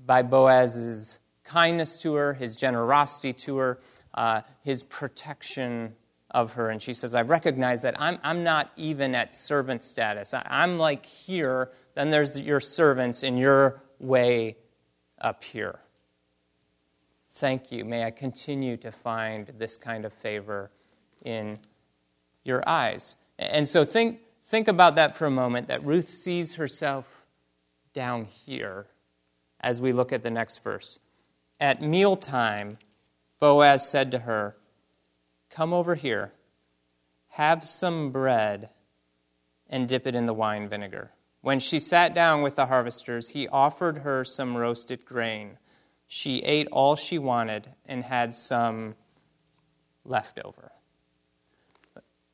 by 0.03 0.23
Boaz's 0.23 1.19
kindness 1.43 1.99
to 1.99 2.13
her, 2.13 2.33
his 2.33 2.55
generosity 2.55 3.33
to 3.33 3.57
her, 3.57 3.79
uh, 4.13 4.41
his 4.63 4.81
protection 4.81 5.93
of 6.29 6.53
her. 6.53 6.69
And 6.69 6.81
she 6.81 6.93
says, 6.93 7.13
I 7.13 7.23
recognize 7.23 7.81
that 7.81 7.99
I'm, 7.99 8.17
I'm 8.23 8.45
not 8.45 8.71
even 8.77 9.13
at 9.13 9.35
servant 9.35 9.83
status. 9.83 10.33
I, 10.33 10.47
I'm 10.49 10.79
like 10.79 11.05
here, 11.05 11.71
then 11.93 12.11
there's 12.11 12.39
your 12.39 12.61
servants 12.61 13.23
in 13.23 13.35
your 13.35 13.83
way 13.99 14.55
up 15.19 15.43
here. 15.43 15.79
Thank 17.27 17.73
you. 17.73 17.83
May 17.83 18.05
I 18.05 18.11
continue 18.11 18.77
to 18.77 18.91
find 18.91 19.51
this 19.57 19.75
kind 19.75 20.05
of 20.05 20.13
favor 20.13 20.71
in 21.25 21.59
your 22.45 22.63
eyes. 22.65 23.17
And 23.41 23.67
so 23.67 23.83
think, 23.83 24.19
think 24.43 24.67
about 24.67 24.95
that 24.95 25.15
for 25.15 25.25
a 25.25 25.31
moment 25.31 25.67
that 25.67 25.83
Ruth 25.83 26.11
sees 26.11 26.55
herself 26.55 27.25
down 27.93 28.25
here 28.25 28.85
as 29.59 29.81
we 29.81 29.91
look 29.91 30.13
at 30.13 30.23
the 30.23 30.29
next 30.29 30.63
verse. 30.63 30.99
At 31.59 31.81
mealtime, 31.81 32.77
Boaz 33.39 33.89
said 33.89 34.11
to 34.11 34.19
her, 34.19 34.55
Come 35.49 35.73
over 35.73 35.95
here, 35.95 36.31
have 37.29 37.65
some 37.65 38.11
bread, 38.11 38.69
and 39.67 39.87
dip 39.87 40.05
it 40.05 40.15
in 40.15 40.27
the 40.27 40.33
wine 40.33 40.69
vinegar. 40.69 41.11
When 41.41 41.59
she 41.59 41.79
sat 41.79 42.13
down 42.13 42.43
with 42.43 42.55
the 42.55 42.67
harvesters, 42.67 43.29
he 43.29 43.47
offered 43.47 43.99
her 43.99 44.23
some 44.23 44.55
roasted 44.55 45.05
grain. 45.05 45.57
She 46.07 46.39
ate 46.39 46.67
all 46.71 46.95
she 46.95 47.17
wanted 47.17 47.69
and 47.87 48.03
had 48.03 48.33
some 48.33 48.95
left 50.05 50.39
over. 50.43 50.71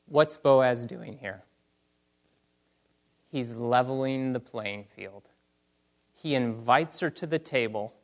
What's 0.08 0.36
Boaz 0.36 0.84
doing 0.84 1.18
here? 1.18 1.44
He's 3.30 3.54
leveling 3.54 4.32
the 4.32 4.40
playing 4.40 4.84
field 4.84 5.28
he 6.20 6.34
invites 6.34 6.98
her 6.98 7.10
to 7.10 7.26
the 7.26 7.38
table 7.38 7.94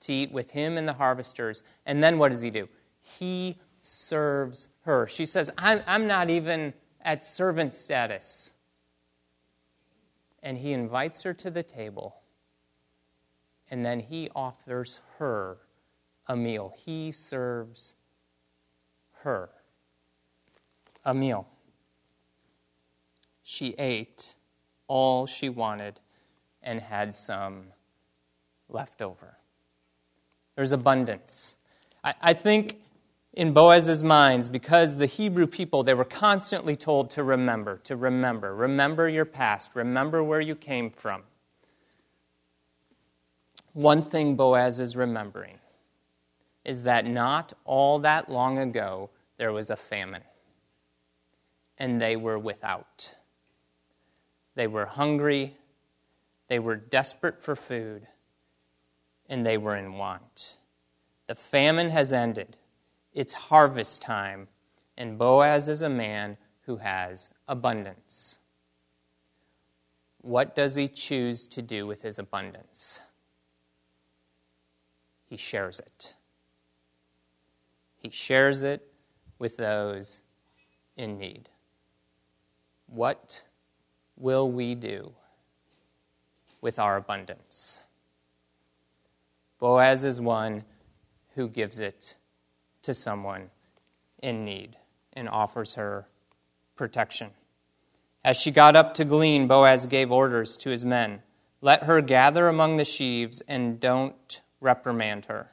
to 0.00 0.12
eat 0.12 0.32
with 0.32 0.52
him 0.52 0.78
and 0.78 0.88
the 0.88 0.94
harvesters. 0.94 1.62
And 1.84 2.02
then 2.02 2.16
what 2.18 2.30
does 2.30 2.40
he 2.40 2.50
do? 2.50 2.68
He 3.02 3.58
serves 3.82 4.68
her. 4.84 5.06
She 5.06 5.26
says, 5.26 5.50
I'm, 5.58 5.82
I'm 5.86 6.06
not 6.06 6.30
even 6.30 6.72
at 7.02 7.22
servant 7.22 7.74
status. 7.74 8.52
And 10.42 10.56
he 10.56 10.72
invites 10.72 11.22
her 11.22 11.34
to 11.34 11.50
the 11.50 11.62
table. 11.62 12.16
And 13.70 13.82
then 13.82 14.00
he 14.00 14.30
offers 14.34 15.00
her 15.18 15.58
a 16.26 16.34
meal. 16.34 16.72
He 16.82 17.12
serves 17.12 17.92
her 19.22 19.50
a 21.04 21.14
meal. 21.14 21.46
She 23.42 23.74
ate 23.78 24.34
all 24.86 25.26
she 25.26 25.48
wanted 25.48 26.00
and 26.62 26.80
had 26.80 27.14
some 27.14 27.66
left 28.68 29.02
over. 29.02 29.36
There's 30.56 30.72
abundance. 30.72 31.56
I, 32.02 32.14
I 32.20 32.34
think 32.34 32.80
in 33.32 33.52
Boaz's 33.52 34.02
minds, 34.02 34.48
because 34.48 34.98
the 34.98 35.06
Hebrew 35.06 35.46
people, 35.46 35.82
they 35.82 35.94
were 35.94 36.04
constantly 36.04 36.76
told 36.76 37.10
to 37.12 37.24
remember, 37.24 37.78
to 37.84 37.96
remember, 37.96 38.54
remember 38.54 39.08
your 39.08 39.24
past, 39.24 39.74
remember 39.74 40.22
where 40.22 40.40
you 40.40 40.54
came 40.54 40.88
from. 40.88 41.24
One 43.72 44.02
thing 44.02 44.36
Boaz 44.36 44.78
is 44.78 44.94
remembering 44.94 45.58
is 46.64 46.84
that 46.84 47.04
not 47.04 47.52
all 47.64 47.98
that 47.98 48.30
long 48.30 48.58
ago 48.58 49.10
there 49.36 49.52
was 49.52 49.68
a 49.68 49.76
famine, 49.76 50.22
and 51.78 52.00
they 52.00 52.16
were 52.16 52.38
without. 52.38 53.14
They 54.54 54.66
were 54.66 54.86
hungry, 54.86 55.56
they 56.48 56.58
were 56.58 56.76
desperate 56.76 57.42
for 57.42 57.56
food, 57.56 58.06
and 59.28 59.44
they 59.44 59.56
were 59.56 59.76
in 59.76 59.94
want. 59.94 60.56
The 61.26 61.34
famine 61.34 61.90
has 61.90 62.12
ended. 62.12 62.56
It's 63.12 63.32
harvest 63.32 64.02
time, 64.02 64.48
and 64.96 65.18
Boaz 65.18 65.68
is 65.68 65.82
a 65.82 65.88
man 65.88 66.36
who 66.66 66.76
has 66.76 67.30
abundance. 67.48 68.38
What 70.20 70.54
does 70.54 70.74
he 70.74 70.88
choose 70.88 71.46
to 71.48 71.62
do 71.62 71.86
with 71.86 72.02
his 72.02 72.18
abundance? 72.18 73.00
He 75.26 75.36
shares 75.36 75.80
it. 75.80 76.14
He 77.96 78.10
shares 78.10 78.62
it 78.62 78.92
with 79.38 79.56
those 79.56 80.22
in 80.96 81.18
need. 81.18 81.48
What 82.86 83.44
will 84.16 84.50
we 84.50 84.74
do 84.74 85.12
with 86.60 86.78
our 86.78 86.96
abundance? 86.96 87.82
Boaz 89.58 90.04
is 90.04 90.20
one 90.20 90.64
who 91.34 91.48
gives 91.48 91.80
it 91.80 92.16
to 92.82 92.94
someone 92.94 93.50
in 94.22 94.44
need 94.44 94.76
and 95.12 95.28
offers 95.28 95.74
her 95.74 96.06
protection. 96.76 97.30
As 98.24 98.38
she 98.38 98.50
got 98.50 98.76
up 98.76 98.94
to 98.94 99.04
glean, 99.04 99.46
Boaz 99.46 99.86
gave 99.86 100.10
orders 100.10 100.56
to 100.58 100.70
his 100.70 100.84
men 100.84 101.22
Let 101.60 101.84
her 101.84 102.00
gather 102.02 102.48
among 102.48 102.76
the 102.76 102.84
sheaves 102.84 103.40
and 103.42 103.80
don't 103.80 104.40
reprimand 104.60 105.26
her. 105.26 105.52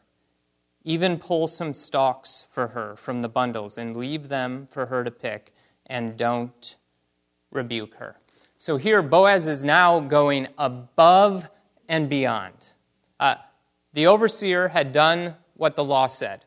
Even 0.84 1.20
pull 1.20 1.48
some 1.48 1.74
stalks 1.74 2.46
for 2.50 2.70
her 2.70 2.96
from 2.96 3.22
the 3.22 3.30
bundles 3.30 3.78
and 3.78 3.96
leave 3.96 4.30
them 4.30 4.68
for 4.72 4.88
her 4.88 5.04
to 5.04 5.12
pick, 5.12 5.54
and 5.86 6.18
don't 6.18 6.76
rebuke 7.52 7.96
her. 7.96 8.18
So 8.58 8.78
here, 8.78 9.02
Boaz 9.02 9.48
is 9.48 9.64
now 9.64 10.00
going 10.00 10.48
above 10.58 11.48
and 11.88 12.10
beyond. 12.10 12.54
Uh, 13.20 13.36
the 13.94 14.08
overseer 14.08 14.70
had 14.70 14.94
done 14.94 15.36
what 15.56 15.76
the 15.76 15.84
law 15.84 16.08
said, 16.08 16.46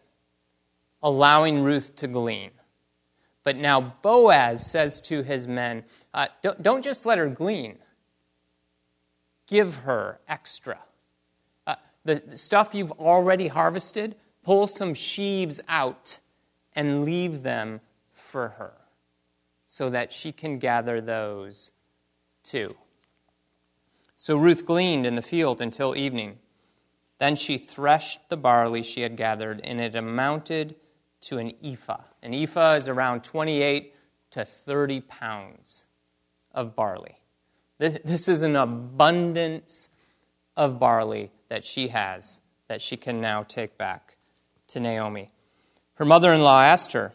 allowing 1.02 1.62
Ruth 1.62 1.96
to 1.96 2.06
glean. 2.06 2.50
But 3.42 3.56
now 3.56 3.96
Boaz 4.00 4.64
says 4.64 5.00
to 5.02 5.23
his 5.23 5.46
men, 5.46 5.84
uh, 6.14 6.28
don't, 6.40 6.62
don't, 6.62 6.82
just 6.82 7.04
let 7.04 7.18
her 7.18 7.28
glean, 7.28 7.78
give 9.46 9.76
her 9.78 10.20
extra. 10.28 10.78
Uh, 11.66 11.75
the 12.04 12.23
stuff 12.37 12.75
you've 12.75 12.92
already 12.92 13.49
harvested, 13.49 14.14
pull 14.42 14.66
some 14.66 14.94
sheaves 14.94 15.61
out 15.68 16.20
and 16.75 17.04
leave 17.04 17.42
them 17.42 17.80
for 18.12 18.50
her 18.50 18.75
so 19.75 19.90
that 19.90 20.12
she 20.12 20.31
can 20.31 20.61
gather 20.61 21.00
those 21.00 21.73
too. 22.45 22.71
So 24.14 24.37
Ruth 24.37 24.64
gleaned 24.64 25.04
in 25.04 25.16
the 25.16 25.21
field 25.21 25.61
until 25.61 25.97
evening. 25.97 26.38
Then 27.19 27.35
she 27.35 27.59
threshed 27.59 28.21
the 28.28 28.37
barley 28.37 28.85
she 28.85 29.00
had 29.00 29.16
gathered, 29.16 29.61
and 29.64 29.81
it 29.81 29.97
amounted 29.97 30.76
to 31.23 31.38
an 31.38 31.54
ephah. 31.61 32.04
An 32.23 32.33
ephah 32.33 32.75
is 32.75 32.87
around 32.87 33.25
28 33.25 33.93
to 34.31 34.45
30 34.45 35.00
pounds 35.00 35.85
of 36.52 36.76
barley. 36.76 37.16
This 37.78 38.28
is 38.28 38.43
an 38.43 38.54
abundance 38.54 39.88
of 40.57 40.78
barley 40.78 41.33
that 41.49 41.64
she 41.64 41.88
has 41.88 42.40
that 42.69 42.81
she 42.81 42.97
can 42.97 43.21
now 43.21 43.43
take 43.43 43.76
back 43.76 44.19
to 44.69 44.78
Naomi. 44.78 45.33
Her 45.95 46.04
mother 46.04 46.33
in 46.33 46.43
law 46.43 46.62
asked 46.62 46.93
her, 46.93 47.12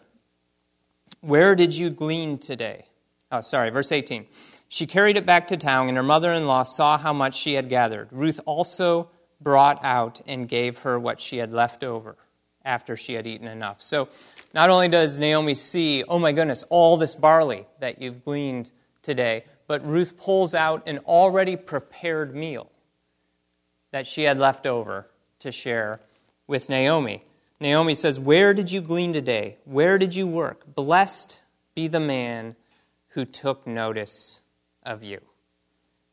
Where 1.22 1.56
did 1.56 1.76
you 1.76 1.90
glean 1.90 2.38
today? 2.38 2.86
Oh, 3.32 3.42
sorry, 3.42 3.70
verse 3.70 3.92
18. 3.92 4.26
She 4.70 4.86
carried 4.86 5.18
it 5.18 5.26
back 5.26 5.48
to 5.50 5.58
town, 5.58 5.88
and 5.88 5.98
her 5.98 6.04
mother 6.04 6.32
in 6.32 6.48
law 6.48 6.64
saw 6.64 6.98
how 6.98 7.14
much 7.14 7.36
she 7.36 7.56
had 7.56 7.70
gathered. 7.70 8.08
Ruth 8.12 8.40
also 8.46 9.10
brought 9.42 9.84
out 9.84 10.22
and 10.28 10.48
gave 10.48 10.80
her 10.80 11.00
what 11.00 11.20
she 11.20 11.38
had 11.38 11.54
left 11.54 11.84
over 11.84 12.16
after 12.64 12.96
she 12.96 13.14
had 13.14 13.26
eaten 13.26 13.48
enough. 13.48 13.82
So 13.82 14.10
not 14.54 14.70
only 14.70 14.88
does 14.88 15.20
Naomi 15.20 15.56
see, 15.56 16.04
oh 16.04 16.20
my 16.20 16.32
goodness, 16.32 16.64
all 16.70 16.98
this 16.98 17.16
barley 17.16 17.66
that 17.80 18.02
you've 18.02 18.24
gleaned 18.24 18.72
today, 19.02 19.46
but 19.68 19.86
Ruth 19.86 20.18
pulls 20.18 20.54
out 20.54 20.88
an 20.88 21.00
already 21.00 21.56
prepared 21.56 22.36
meal 22.36 22.70
that 23.92 24.08
she 24.08 24.24
had 24.24 24.38
left 24.38 24.66
over 24.66 25.10
to 25.40 25.52
share 25.52 26.00
with 26.48 26.70
Naomi. 26.70 27.24
Naomi 27.62 27.94
says, 27.94 28.20
Where 28.20 28.54
did 28.54 28.72
you 28.72 28.82
glean 28.82 29.13
today? 29.13 29.58
Where 29.66 29.98
did 29.98 30.16
you 30.16 30.28
work? 30.28 30.75
Blessed 30.75 31.39
be 31.75 31.88
the 31.88 32.00
man 32.00 32.56
who 33.10 33.25
took 33.25 33.68
notice 33.68 34.42
of 34.84 35.04
you. 35.04 35.19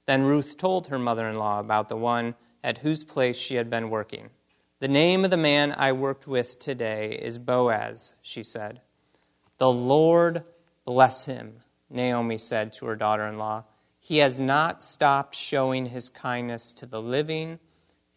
Then 0.07 0.25
Ruth 0.25 0.57
told 0.57 0.89
her 0.89 0.99
mother 0.99 1.29
in 1.29 1.37
law 1.37 1.61
about 1.61 1.89
the 1.89 1.97
one 1.97 2.35
at 2.63 2.79
whose 2.79 3.05
place 3.05 3.37
she 3.37 3.57
had 3.57 3.71
been 3.71 3.91
working. 3.91 4.31
The 4.79 4.89
name 4.89 5.25
of 5.25 5.31
the 5.31 5.37
man 5.37 5.75
I 5.77 5.93
worked 5.93 6.27
with 6.27 6.59
today 6.59 7.13
is 7.13 7.39
Boaz, 7.39 8.15
she 8.23 8.45
said. 8.45 8.81
The 9.59 9.71
Lord 9.71 10.45
bless 10.85 11.25
him, 11.25 11.61
Naomi 11.89 12.39
said 12.39 12.73
to 12.75 12.87
her 12.87 12.97
daughter 12.97 13.27
in 13.27 13.39
law. 13.39 13.65
He 14.01 14.19
has 14.19 14.39
not 14.39 14.83
stopped 14.83 15.35
showing 15.35 15.87
his 15.87 16.09
kindness 16.09 16.73
to 16.75 16.87
the 16.87 17.01
living 17.01 17.59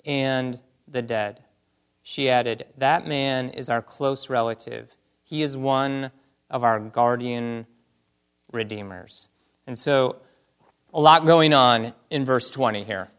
and 0.06 0.60
the 0.88 1.02
dead. 1.02 1.44
She 2.10 2.28
added, 2.28 2.66
That 2.80 3.06
man 3.06 3.50
is 3.50 3.70
our 3.70 3.84
close 3.84 4.32
relative. 4.32 4.96
He 5.22 5.44
is 5.44 5.56
one 5.56 6.10
of 6.50 6.64
our 6.64 6.80
guardian 6.80 7.68
redeemers. 8.52 9.30
And 9.68 9.78
so, 9.78 10.16
a 10.92 11.00
lot 11.00 11.28
going 11.28 11.54
on 11.54 11.94
in 12.10 12.26
verse 12.26 12.50
20 12.50 12.84
here 12.84 13.12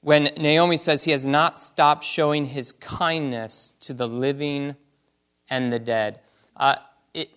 when 0.00 0.30
Naomi 0.38 0.78
says 0.78 1.04
he 1.04 1.10
has 1.10 1.28
not 1.28 1.58
stopped 1.58 2.04
showing 2.04 2.46
his 2.46 2.72
kindness 2.72 3.74
to 3.80 3.92
the 3.92 4.08
living 4.08 4.74
and 5.50 5.70
the 5.70 5.78
dead. 5.78 6.20
Uh, 6.56 6.76
it, 7.12 7.28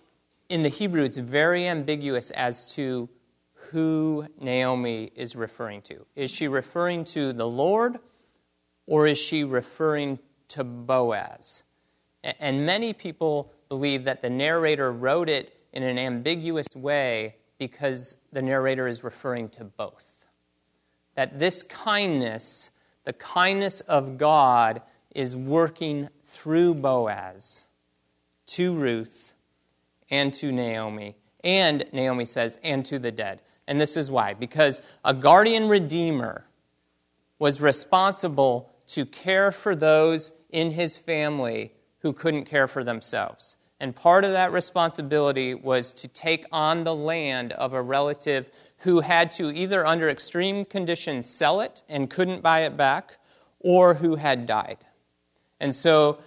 in 0.48 0.62
the 0.62 0.70
Hebrew, 0.70 1.02
it's 1.02 1.18
very 1.18 1.68
ambiguous 1.68 2.30
as 2.30 2.72
to 2.76 3.10
who 3.52 4.26
Naomi 4.40 5.12
is 5.14 5.36
referring 5.36 5.82
to. 5.82 6.06
Is 6.16 6.30
she 6.30 6.48
referring 6.48 7.04
to 7.04 7.34
the 7.34 7.46
Lord 7.46 7.98
or 8.86 9.06
is 9.06 9.18
she 9.18 9.44
referring 9.44 10.18
to 10.48 10.64
Boaz? 10.64 11.62
And 12.22 12.66
many 12.66 12.92
people 12.92 13.52
believe 13.68 14.04
that 14.04 14.22
the 14.22 14.30
narrator 14.30 14.92
wrote 14.92 15.28
it 15.28 15.56
in 15.72 15.82
an 15.82 15.98
ambiguous 15.98 16.68
way 16.74 17.36
because 17.58 18.16
the 18.32 18.42
narrator 18.42 18.86
is 18.86 19.02
referring 19.02 19.48
to 19.50 19.64
both 19.64 20.12
that 21.14 21.38
this 21.38 21.62
kindness, 21.62 22.70
the 23.04 23.12
kindness 23.12 23.80
of 23.82 24.18
God, 24.18 24.82
is 25.14 25.36
working 25.36 26.08
through 26.26 26.74
Boaz 26.74 27.66
to 28.46 28.74
Ruth 28.74 29.34
and 30.10 30.32
to 30.34 30.50
Naomi. 30.50 31.16
And 31.44 31.84
Naomi 31.92 32.24
says, 32.24 32.58
and 32.62 32.84
to 32.86 32.98
the 32.98 33.12
dead. 33.12 33.40
And 33.66 33.80
this 33.80 33.96
is 33.96 34.10
why. 34.10 34.34
Because 34.34 34.82
a 35.04 35.12
guardian 35.12 35.68
redeemer 35.68 36.46
was 37.38 37.60
responsible 37.60 38.71
to 38.92 39.06
care 39.06 39.52
for 39.52 39.74
those 39.74 40.32
in 40.50 40.72
his 40.72 40.96
family 40.96 41.72
who 42.00 42.12
couldn't 42.12 42.44
care 42.44 42.68
for 42.68 42.84
themselves. 42.84 43.56
And 43.80 43.96
part 43.96 44.24
of 44.24 44.32
that 44.32 44.52
responsibility 44.52 45.54
was 45.54 45.92
to 45.94 46.08
take 46.08 46.46
on 46.52 46.82
the 46.82 46.94
land 46.94 47.52
of 47.52 47.72
a 47.72 47.82
relative 47.82 48.50
who 48.78 49.00
had 49.00 49.30
to 49.32 49.50
either 49.50 49.86
under 49.86 50.08
extreme 50.08 50.64
conditions 50.64 51.28
sell 51.28 51.60
it 51.60 51.82
and 51.88 52.10
couldn't 52.10 52.42
buy 52.42 52.60
it 52.60 52.76
back, 52.76 53.16
or 53.60 53.94
who 53.94 54.16
had 54.16 54.46
died. 54.46 54.78
And 55.60 55.74
so 55.74 56.18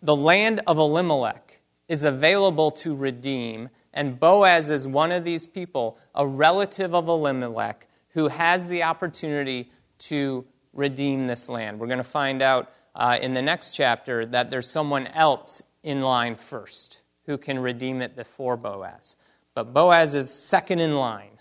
the 0.00 0.16
land 0.16 0.60
of 0.66 0.78
Elimelech 0.78 1.60
is 1.88 2.04
available 2.04 2.70
to 2.70 2.94
redeem, 2.94 3.68
and 3.92 4.18
Boaz 4.18 4.70
is 4.70 4.86
one 4.86 5.10
of 5.10 5.24
these 5.24 5.44
people, 5.44 5.98
a 6.14 6.26
relative 6.26 6.94
of 6.94 7.08
Elimelech, 7.08 7.88
who 8.10 8.28
has 8.28 8.68
the 8.68 8.84
opportunity 8.84 9.70
to 9.98 10.44
redeem 10.78 11.26
this 11.26 11.48
land. 11.48 11.80
We're 11.80 11.88
going 11.88 11.98
to 11.98 12.04
find 12.04 12.40
out 12.40 12.72
uh, 12.94 13.18
in 13.20 13.32
the 13.32 13.42
next 13.42 13.72
chapter 13.72 14.24
that 14.26 14.48
there's 14.48 14.70
someone 14.70 15.08
else 15.08 15.60
in 15.82 16.00
line 16.00 16.36
first 16.36 17.00
who 17.26 17.36
can 17.36 17.58
redeem 17.58 18.00
it 18.00 18.14
before 18.14 18.56
Boaz. 18.56 19.16
But 19.54 19.74
Boaz 19.74 20.14
is 20.14 20.32
second 20.32 20.78
in 20.78 20.94
line 20.94 21.40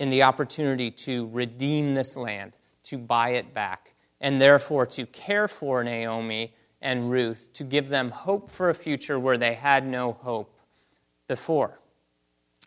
in 0.00 0.10
the 0.10 0.24
opportunity 0.24 0.90
to 0.90 1.28
redeem 1.28 1.94
this 1.94 2.16
land, 2.16 2.56
to 2.84 2.98
buy 2.98 3.30
it 3.30 3.54
back, 3.54 3.94
and 4.20 4.40
therefore 4.40 4.84
to 4.86 5.06
care 5.06 5.46
for 5.46 5.84
Naomi 5.84 6.54
and 6.82 7.10
Ruth, 7.10 7.50
to 7.54 7.64
give 7.64 7.88
them 7.88 8.10
hope 8.10 8.50
for 8.50 8.68
a 8.68 8.74
future 8.74 9.18
where 9.18 9.38
they 9.38 9.54
had 9.54 9.86
no 9.86 10.12
hope 10.12 10.58
before. 11.28 11.78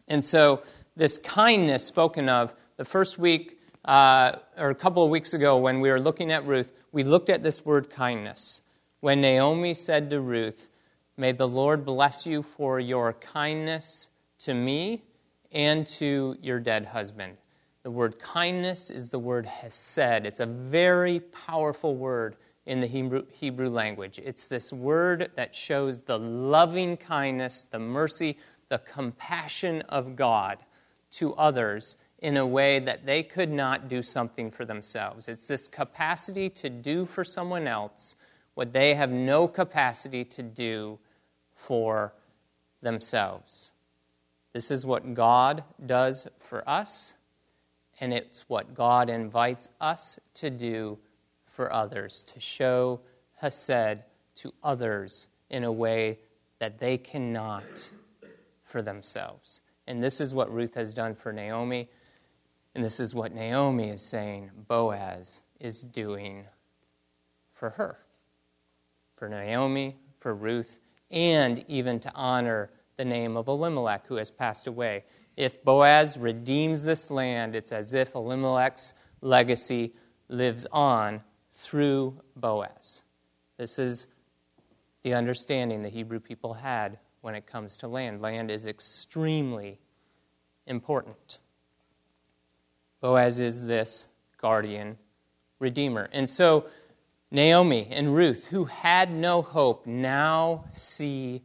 And 0.07 0.23
so, 0.23 0.63
this 0.95 1.17
kindness 1.17 1.85
spoken 1.85 2.27
of, 2.29 2.53
the 2.77 2.85
first 2.85 3.17
week 3.17 3.61
uh, 3.86 4.34
or 4.58 4.70
a 4.70 4.76
couple 4.76 5.04
of 5.04 5.10
weeks 5.10 5.34
ago 5.34 5.58
when 5.58 5.80
we 5.82 5.89
were 5.89 6.00
looking 6.00 6.32
at 6.32 6.46
Ruth, 6.46 6.72
we 6.91 7.04
looked 7.04 7.30
at 7.30 7.44
this 7.44 7.65
word 7.65 7.89
kindness. 7.89 8.62
When 9.00 9.22
Naomi 9.22 9.74
said 9.74 10.10
to 10.12 10.20
Ruth, 10.20 10.70
May 11.17 11.32
the 11.32 11.48
Lord 11.48 11.86
bless 11.86 12.26
you 12.26 12.44
for 12.44 12.80
your 12.80 13.13
kindness 13.13 14.10
to 14.39 14.54
me 14.54 15.04
and 15.52 15.86
to 15.86 16.38
your 16.41 16.60
dead 16.60 16.86
husband. 16.86 17.38
The 17.84 17.91
word 17.91 18.20
kindness 18.20 18.89
is 18.89 19.10
the 19.10 19.20
word 19.20 19.46
hesed. 19.46 20.26
It's 20.26 20.39
a 20.39 20.46
very 20.46 21.20
powerful 21.20 21.96
word 21.96 22.36
in 22.65 22.80
the 22.80 22.88
Hebrew, 22.88 23.26
Hebrew 23.32 23.70
language. 23.70 24.20
It's 24.24 24.48
this 24.48 24.72
word 24.72 25.32
that 25.36 25.56
shows 25.56 26.02
the 26.02 26.20
loving 26.20 26.96
kindness, 26.96 27.63
the 27.63 27.80
mercy, 27.80 28.38
the 28.70 28.78
compassion 28.78 29.82
of 29.89 30.15
God 30.15 30.60
to 31.12 31.34
others 31.34 31.98
in 32.21 32.38
a 32.38 32.45
way 32.45 32.79
that 32.79 33.05
they 33.05 33.23
could 33.23 33.51
not 33.51 33.88
do 33.89 34.03
something 34.03 34.51
for 34.51 34.63
themselves. 34.63 35.27
It's 35.27 35.47
this 35.47 35.67
capacity 35.67 36.49
to 36.51 36.69
do 36.69 37.05
for 37.05 37.23
someone 37.23 37.67
else 37.67 38.15
what 38.53 38.73
they 38.73 38.93
have 38.95 39.10
no 39.10 39.47
capacity 39.47 40.23
to 40.25 40.43
do 40.43 40.99
for 41.55 42.13
themselves. 42.81 43.71
This 44.53 44.69
is 44.69 44.86
what 44.86 45.13
God 45.13 45.63
does 45.84 46.27
for 46.39 46.67
us, 46.69 47.13
and 47.99 48.13
it's 48.13 48.43
what 48.49 48.75
God 48.75 49.10
invites 49.10 49.69
us 49.79 50.19
to 50.36 50.49
do 50.49 50.99
for 51.45 51.71
others, 51.71 52.23
to 52.23 52.39
show 52.39 52.99
Hesed 53.38 53.99
to 54.36 54.53
others 54.63 55.27
in 55.49 55.63
a 55.63 55.71
way 55.71 56.19
that 56.60 56.79
they 56.79 56.97
cannot 56.97 57.89
for 58.63 58.81
themselves. 58.81 59.62
And 59.88 60.03
this 60.03 60.21
is 60.21 60.34
what 60.34 60.53
Ruth 60.53 60.75
has 60.75 60.93
done 60.93 61.15
for 61.15 61.34
Naomi, 61.34 61.89
and 62.73 62.84
this 62.84 62.99
is 62.99 63.13
what 63.13 63.34
Naomi 63.34 63.89
is 63.89 64.01
saying 64.01 64.51
Boaz 64.67 65.43
is 65.60 65.81
doing 65.84 66.45
for 67.53 67.71
her. 67.71 67.99
For 69.15 69.29
Naomi, 69.29 69.97
for 70.19 70.34
Ruth, 70.34 70.79
and 71.12 71.63
even 71.67 71.99
to 71.99 72.12
honor 72.15 72.71
the 72.95 73.05
name 73.05 73.38
of 73.38 73.47
Elimelech, 73.47 74.07
who 74.07 74.15
has 74.15 74.31
passed 74.31 74.67
away. 74.67 75.03
If 75.38 75.63
Boaz 75.63 76.17
redeems 76.17 76.84
this 76.84 77.12
land, 77.12 77.55
it's 77.55 77.71
as 77.71 77.93
if 77.93 78.15
Elimelech's 78.15 78.93
legacy 79.21 79.93
lives 80.27 80.65
on 80.71 81.21
through 81.53 82.19
Boaz. 82.36 83.03
This 83.57 83.77
is 83.77 84.07
the 85.03 85.13
understanding 85.13 85.81
the 85.81 85.89
Hebrew 85.89 86.19
people 86.19 86.53
had 86.53 86.97
when 87.21 87.36
it 87.36 87.45
comes 87.45 87.77
to 87.79 87.88
land. 87.88 88.21
Land 88.21 88.49
is 88.49 88.65
extremely 88.65 89.79
important. 90.65 91.39
Boaz 93.01 93.39
is 93.39 93.65
this 93.65 94.07
guardian 94.37 94.97
redeemer. 95.59 96.09
And 96.13 96.29
so 96.29 96.65
Naomi 97.31 97.87
and 97.89 98.15
Ruth, 98.15 98.47
who 98.47 98.65
had 98.65 99.11
no 99.11 99.41
hope, 99.41 99.85
now 99.87 100.65
see 100.73 101.41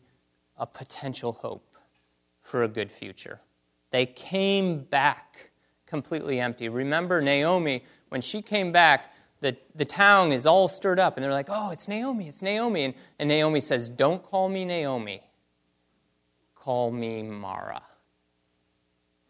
a 0.56 0.66
potential 0.66 1.32
hope 1.32 1.76
for 2.42 2.62
a 2.62 2.68
good 2.68 2.90
future. 2.92 3.40
They 3.90 4.06
came 4.06 4.80
back 4.80 5.50
completely 5.86 6.40
empty. 6.40 6.68
Remember, 6.68 7.20
Naomi, 7.20 7.84
when 8.08 8.20
she 8.20 8.42
came 8.42 8.72
back, 8.72 9.14
the, 9.40 9.56
the 9.74 9.84
town 9.84 10.32
is 10.32 10.46
all 10.46 10.66
stirred 10.68 10.98
up, 10.98 11.16
and 11.16 11.24
they're 11.24 11.32
like, 11.32 11.48
oh, 11.48 11.70
it's 11.70 11.88
Naomi, 11.88 12.28
it's 12.28 12.42
Naomi. 12.42 12.84
And, 12.84 12.94
and 13.18 13.28
Naomi 13.28 13.60
says, 13.60 13.88
don't 13.88 14.22
call 14.22 14.48
me 14.48 14.64
Naomi, 14.64 15.22
call 16.54 16.90
me 16.90 17.22
Mara. 17.22 17.82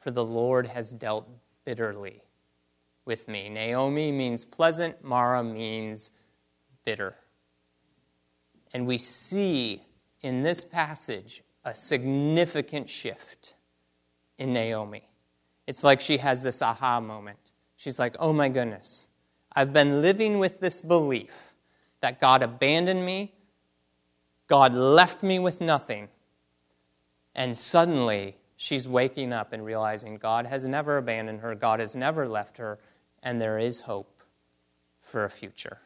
For 0.00 0.10
the 0.10 0.24
Lord 0.24 0.68
has 0.68 0.92
dealt 0.92 1.28
bitterly 1.66 2.22
with 3.04 3.28
me. 3.28 3.50
Naomi 3.50 4.10
means 4.10 4.42
pleasant, 4.46 5.04
Mara 5.04 5.44
means 5.44 6.10
bitter. 6.86 7.16
And 8.72 8.86
we 8.86 8.96
see 8.96 9.82
in 10.22 10.42
this 10.42 10.64
passage 10.64 11.42
a 11.64 11.74
significant 11.74 12.88
shift 12.88 13.54
in 14.38 14.54
Naomi. 14.54 15.08
It's 15.66 15.84
like 15.84 16.00
she 16.00 16.18
has 16.18 16.42
this 16.42 16.62
aha 16.62 17.00
moment. 17.00 17.38
She's 17.76 17.98
like, 17.98 18.16
oh 18.18 18.32
my 18.32 18.48
goodness, 18.48 19.08
I've 19.52 19.72
been 19.72 20.00
living 20.00 20.38
with 20.38 20.60
this 20.60 20.80
belief 20.80 21.52
that 22.00 22.20
God 22.20 22.42
abandoned 22.42 23.04
me, 23.04 23.34
God 24.46 24.72
left 24.72 25.22
me 25.22 25.38
with 25.38 25.60
nothing. 25.60 26.08
And 27.34 27.56
suddenly, 27.56 28.36
she's 28.56 28.88
waking 28.88 29.32
up 29.32 29.52
and 29.52 29.64
realizing 29.64 30.16
God 30.16 30.46
has 30.46 30.66
never 30.66 30.96
abandoned 30.96 31.40
her, 31.40 31.54
God 31.54 31.80
has 31.80 31.94
never 31.94 32.26
left 32.26 32.56
her, 32.56 32.78
and 33.22 33.40
there 33.40 33.58
is 33.58 33.80
hope 33.80 34.22
for 35.00 35.24
a 35.24 35.30
future. 35.30 35.78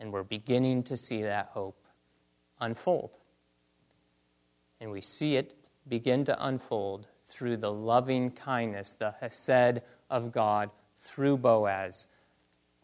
And 0.00 0.12
we're 0.12 0.22
beginning 0.22 0.82
to 0.84 0.96
see 0.96 1.22
that 1.22 1.50
hope 1.52 1.86
unfold. 2.60 3.18
And 4.80 4.90
we 4.90 5.00
see 5.00 5.36
it 5.36 5.54
begin 5.88 6.24
to 6.24 6.46
unfold 6.46 7.06
through 7.26 7.58
the 7.58 7.72
loving 7.72 8.30
kindness, 8.30 8.92
the 8.92 9.14
hesed 9.20 9.82
of 10.10 10.32
God 10.32 10.70
through 10.98 11.38
Boaz, 11.38 12.06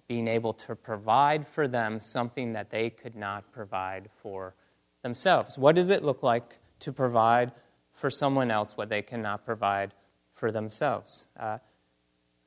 being 0.08 0.28
able 0.28 0.52
to 0.52 0.74
provide 0.74 1.46
for 1.46 1.68
them 1.68 2.00
something 2.00 2.52
that 2.52 2.70
they 2.70 2.90
could 2.90 3.14
not 3.14 3.52
provide 3.52 4.08
for 4.22 4.54
themselves. 5.02 5.56
What 5.56 5.76
does 5.76 5.90
it 5.90 6.02
look 6.02 6.22
like 6.22 6.58
to 6.80 6.92
provide 6.92 7.52
for 8.00 8.10
someone 8.10 8.50
else 8.50 8.76
what 8.76 8.88
they 8.88 9.02
cannot 9.02 9.44
provide 9.44 9.92
for 10.34 10.50
themselves? 10.50 11.26
Uh, 11.38 11.58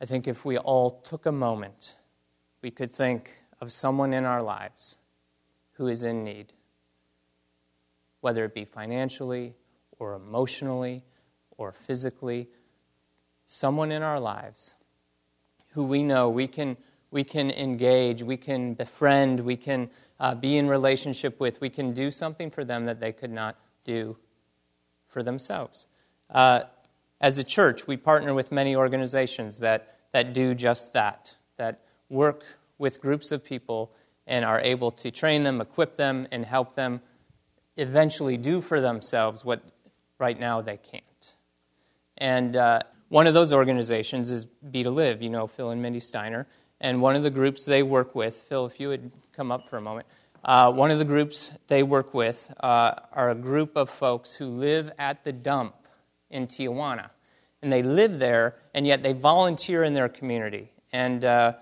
I 0.01 0.05
think 0.05 0.27
if 0.27 0.43
we 0.43 0.57
all 0.57 0.89
took 0.89 1.27
a 1.27 1.31
moment, 1.31 1.95
we 2.63 2.71
could 2.71 2.91
think 2.91 3.43
of 3.61 3.71
someone 3.71 4.13
in 4.13 4.25
our 4.25 4.41
lives 4.41 4.97
who 5.73 5.87
is 5.87 6.01
in 6.01 6.23
need, 6.23 6.53
whether 8.21 8.43
it 8.43 8.55
be 8.55 8.65
financially 8.65 9.53
or 9.99 10.15
emotionally 10.15 11.03
or 11.55 11.71
physically, 11.71 12.49
someone 13.45 13.91
in 13.91 14.01
our 14.01 14.19
lives 14.19 14.73
who 15.73 15.83
we 15.83 16.01
know 16.01 16.29
we 16.29 16.47
can, 16.47 16.77
we 17.11 17.23
can 17.23 17.51
engage, 17.51 18.23
we 18.23 18.37
can 18.37 18.73
befriend, 18.73 19.39
we 19.39 19.55
can 19.55 19.89
uh, 20.19 20.33
be 20.33 20.57
in 20.57 20.67
relationship 20.67 21.39
with, 21.39 21.61
we 21.61 21.69
can 21.69 21.93
do 21.93 22.09
something 22.09 22.49
for 22.49 22.65
them 22.65 22.85
that 22.85 22.99
they 22.99 23.11
could 23.11 23.31
not 23.31 23.55
do 23.83 24.17
for 25.13 25.23
themselves. 25.23 25.87
Uh, 26.29 26.61
as 27.21 27.37
a 27.37 27.43
church, 27.43 27.87
we 27.87 27.95
partner 27.95 28.33
with 28.33 28.51
many 28.51 28.75
organizations 28.75 29.59
that, 29.59 29.97
that 30.11 30.33
do 30.33 30.53
just 30.53 30.91
that, 30.93 31.35
that 31.57 31.79
work 32.09 32.43
with 32.77 32.99
groups 32.99 33.31
of 33.31 33.45
people 33.45 33.93
and 34.27 34.43
are 34.43 34.59
able 34.59 34.91
to 34.91 35.11
train 35.11 35.43
them, 35.43 35.61
equip 35.61 35.95
them, 35.95 36.27
and 36.31 36.45
help 36.45 36.75
them 36.75 37.01
eventually 37.77 38.37
do 38.37 38.61
for 38.61 38.81
themselves 38.81 39.45
what 39.45 39.61
right 40.19 40.39
now 40.39 40.61
they 40.61 40.77
can't. 40.77 41.33
And 42.17 42.55
uh, 42.55 42.81
one 43.09 43.27
of 43.27 43.33
those 43.33 43.53
organizations 43.53 44.29
is 44.29 44.45
Be 44.45 44.83
to 44.83 44.89
Live, 44.89 45.21
you 45.21 45.29
know, 45.29 45.47
Phil 45.47 45.69
and 45.69 45.81
Mindy 45.81 45.99
Steiner. 45.99 46.47
And 46.81 47.01
one 47.01 47.15
of 47.15 47.23
the 47.23 47.31
groups 47.31 47.65
they 47.65 47.83
work 47.83 48.15
with, 48.15 48.35
Phil, 48.35 48.65
if 48.65 48.79
you 48.79 48.89
would 48.89 49.11
come 49.35 49.51
up 49.51 49.69
for 49.69 49.77
a 49.77 49.81
moment, 49.81 50.07
uh, 50.45 50.71
one 50.71 50.91
of 50.91 50.99
the 50.99 51.05
groups 51.05 51.51
they 51.67 51.83
work 51.83 52.13
with 52.13 52.53
uh, 52.59 52.95
are 53.11 53.29
a 53.29 53.35
group 53.35 53.77
of 53.77 53.89
folks 53.89 54.33
who 54.33 54.47
live 54.47 54.91
at 54.99 55.23
the 55.23 55.31
dump 55.31 55.75
in 56.29 56.47
Tijuana. 56.47 57.09
And 57.61 57.71
they 57.71 57.81
live 57.81 58.19
there, 58.19 58.57
and 58.73 58.85
yet 58.85 59.03
they 59.03 59.13
volunteer 59.13 59.83
in 59.83 59.93
their 59.93 60.09
community. 60.09 60.73
And 60.91 61.23
uh, 61.23 61.53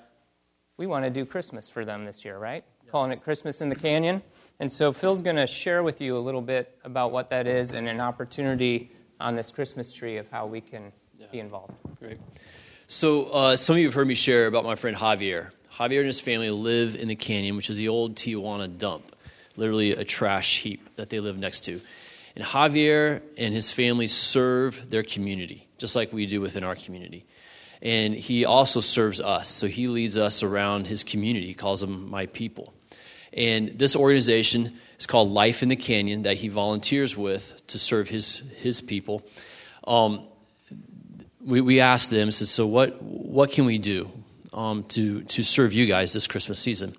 we 0.77 0.87
want 0.87 1.05
to 1.05 1.11
do 1.11 1.25
Christmas 1.25 1.69
for 1.69 1.85
them 1.85 2.05
this 2.05 2.25
year, 2.25 2.39
right? 2.39 2.63
Yes. 2.83 2.91
Calling 2.91 3.11
it 3.11 3.23
Christmas 3.23 3.61
in 3.61 3.69
the 3.69 3.75
Canyon. 3.75 4.23
And 4.59 4.71
so 4.71 4.91
Phil's 4.91 5.21
going 5.21 5.35
to 5.35 5.45
share 5.45 5.83
with 5.83 6.01
you 6.01 6.17
a 6.17 6.19
little 6.19 6.41
bit 6.41 6.75
about 6.83 7.11
what 7.11 7.29
that 7.29 7.45
is 7.45 7.73
and 7.73 7.87
an 7.87 8.01
opportunity 8.01 8.91
on 9.19 9.35
this 9.35 9.51
Christmas 9.51 9.91
tree 9.91 10.17
of 10.17 10.27
how 10.31 10.47
we 10.47 10.59
can 10.59 10.91
yeah. 11.19 11.27
be 11.31 11.39
involved. 11.39 11.73
Great. 11.99 12.17
So 12.87 13.25
uh, 13.25 13.55
some 13.55 13.75
of 13.75 13.79
you 13.79 13.85
have 13.85 13.93
heard 13.93 14.07
me 14.07 14.15
share 14.15 14.47
about 14.47 14.65
my 14.65 14.73
friend 14.73 14.97
Javier. 14.97 15.51
Javier 15.73 15.99
and 15.99 16.07
his 16.07 16.19
family 16.19 16.49
live 16.49 16.95
in 16.95 17.07
the 17.07 17.15
canyon, 17.15 17.55
which 17.55 17.69
is 17.69 17.77
the 17.77 17.87
old 17.87 18.15
Tijuana 18.15 18.77
dump, 18.77 19.15
literally 19.55 19.91
a 19.91 20.03
trash 20.03 20.59
heap 20.59 20.95
that 20.95 21.09
they 21.09 21.19
live 21.19 21.37
next 21.37 21.61
to. 21.61 21.79
And 22.35 22.45
Javier 22.45 23.21
and 23.37 23.53
his 23.53 23.71
family 23.71 24.07
serve 24.07 24.89
their 24.89 25.03
community, 25.03 25.67
just 25.77 25.95
like 25.95 26.13
we 26.13 26.25
do 26.25 26.41
within 26.41 26.63
our 26.63 26.75
community 26.75 27.25
and 27.81 28.13
he 28.13 28.45
also 28.45 28.79
serves 28.79 29.19
us. 29.19 29.49
So 29.49 29.67
he 29.67 29.87
leads 29.87 30.17
us 30.17 30.43
around 30.43 30.87
his 30.87 31.03
community. 31.03 31.47
He 31.47 31.53
calls 31.53 31.81
them 31.81 32.09
my 32.09 32.27
people. 32.27 32.73
And 33.33 33.73
this 33.73 33.95
organization 33.95 34.77
is 34.99 35.07
called 35.07 35.29
Life 35.29 35.63
in 35.63 35.69
the 35.69 35.75
Canyon 35.75 36.23
that 36.23 36.37
he 36.37 36.49
volunteers 36.49 37.17
with 37.17 37.65
to 37.67 37.79
serve 37.79 38.09
his, 38.09 38.43
his 38.57 38.81
people. 38.81 39.23
Um, 39.87 40.27
we, 41.43 41.61
we 41.61 41.79
asked 41.79 42.11
them, 42.11 42.29
said, 42.29 42.49
so 42.49 42.67
what, 42.67 43.01
what 43.01 43.51
can 43.51 43.65
we 43.65 43.77
do 43.77 44.11
um, 44.53 44.83
to, 44.85 45.23
to 45.23 45.43
serve 45.43 45.73
you 45.73 45.85
guys 45.85 46.13
this 46.13 46.27
Christmas 46.27 46.59
season? 46.59 46.95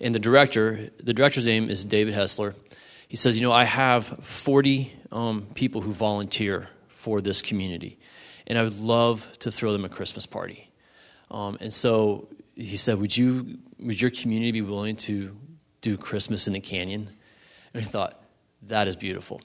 And 0.00 0.14
the 0.14 0.18
director, 0.18 0.90
the 1.02 1.12
director's 1.12 1.46
name 1.46 1.70
is 1.70 1.84
David 1.84 2.14
Hessler. 2.14 2.54
He 3.08 3.16
says, 3.16 3.38
you 3.38 3.46
know, 3.46 3.52
I 3.52 3.64
have 3.64 4.06
40 4.06 4.92
um, 5.12 5.46
people 5.54 5.80
who 5.80 5.92
volunteer 5.92 6.68
for 6.88 7.20
this 7.20 7.42
community 7.42 7.98
and 8.46 8.58
I 8.58 8.62
would 8.62 8.78
love 8.78 9.26
to 9.40 9.50
throw 9.50 9.72
them 9.72 9.84
a 9.84 9.88
Christmas 9.88 10.26
party. 10.26 10.70
Um, 11.30 11.56
and 11.60 11.72
so 11.72 12.28
he 12.54 12.76
said, 12.76 12.98
"Would 12.98 13.16
you, 13.16 13.58
would 13.80 14.00
your 14.00 14.10
community 14.10 14.52
be 14.52 14.60
willing 14.60 14.96
to 14.96 15.36
do 15.80 15.96
Christmas 15.96 16.46
in 16.46 16.52
the 16.52 16.60
canyon?" 16.60 17.10
And 17.72 17.82
I 17.82 17.86
thought, 17.86 18.22
"That 18.62 18.86
is 18.86 18.96
beautiful." 18.96 19.40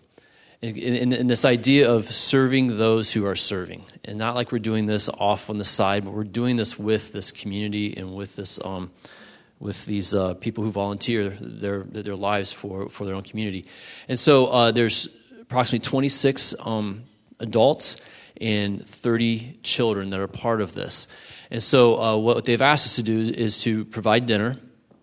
And, 0.61 1.29
this 1.29 1.45
idea 1.45 1.89
of 1.89 2.13
serving 2.13 2.77
those 2.77 3.11
who 3.13 3.25
are 3.25 3.37
serving, 3.37 3.85
and 4.03 4.17
not 4.17 4.35
like 4.35 4.51
we're 4.51 4.59
doing 4.59 4.87
this 4.87 5.07
off 5.07 5.49
on 5.49 5.57
the 5.57 5.63
side, 5.63 6.03
but 6.03 6.11
we're 6.11 6.25
doing 6.25 6.57
this 6.57 6.77
with 6.77 7.13
this 7.13 7.31
community 7.31 7.95
and 7.95 8.13
with 8.13 8.35
this, 8.35 8.59
um, 8.65 8.91
with 9.59 9.85
these 9.85 10.13
uh, 10.13 10.33
people 10.33 10.65
who 10.65 10.71
volunteer 10.71 11.29
their 11.29 11.83
their 11.83 12.15
lives 12.15 12.51
for 12.51 12.89
for 12.89 13.05
their 13.05 13.15
own 13.15 13.23
community. 13.23 13.67
And 14.09 14.19
so 14.19 14.47
uh, 14.47 14.71
there's 14.71 15.07
approximately 15.39 15.83
26 15.87 16.55
um, 16.59 17.03
adults 17.39 17.95
and 18.41 18.85
30 18.85 19.59
children 19.63 20.09
that 20.09 20.19
are 20.19 20.27
part 20.27 20.61
of 20.61 20.73
this. 20.73 21.07
And 21.51 21.61
so, 21.63 21.99
uh, 21.99 22.17
what 22.17 22.45
they've 22.45 22.61
asked 22.61 22.85
us 22.85 22.95
to 22.97 23.03
do 23.03 23.21
is 23.21 23.63
to 23.63 23.85
provide 23.85 24.25
dinner 24.25 24.57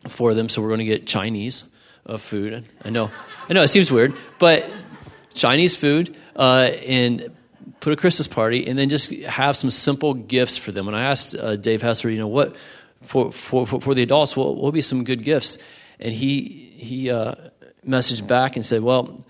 for 0.09 0.35
them. 0.35 0.49
So, 0.49 0.63
we're 0.63 0.69
going 0.69 0.79
to 0.81 0.85
get 0.85 1.07
Chinese 1.07 1.65
of 2.05 2.23
food. 2.23 2.65
I 2.85 2.91
know, 2.91 3.11
I 3.49 3.53
know, 3.53 3.63
it 3.63 3.69
seems 3.69 3.91
weird, 3.91 4.15
but 4.39 4.71
Chinese 5.37 5.77
food 5.77 6.17
uh, 6.35 6.71
and 6.87 7.31
put 7.81 7.93
a 7.93 7.97
Christmas 7.97 8.27
party, 8.27 8.67
and 8.67 8.79
then 8.79 8.89
just 8.89 9.13
have 9.13 9.57
some 9.57 9.71
simple 9.71 10.15
gifts 10.15 10.57
for 10.57 10.73
them. 10.73 10.89
And 10.89 10.97
I 10.97 11.05
asked 11.05 11.37
uh, 11.37 11.57
Dave 11.57 11.83
Hesser, 11.83 12.11
you 12.11 12.19
know, 12.19 12.27
what 12.29 12.57
for 13.03 13.31
for 13.31 13.67
for, 13.67 13.95
the 13.95 14.03
adults, 14.03 14.37
what 14.37 14.57
will 14.57 14.73
be 14.73 14.83
some 14.83 15.05
good 15.05 15.23
gifts? 15.23 15.59
And 16.01 16.13
he 16.13 16.73
he 16.77 17.11
uh, 17.11 17.35
messaged 17.87 18.27
back 18.27 18.57
and 18.57 18.65
said, 18.65 18.83
well 18.83 19.25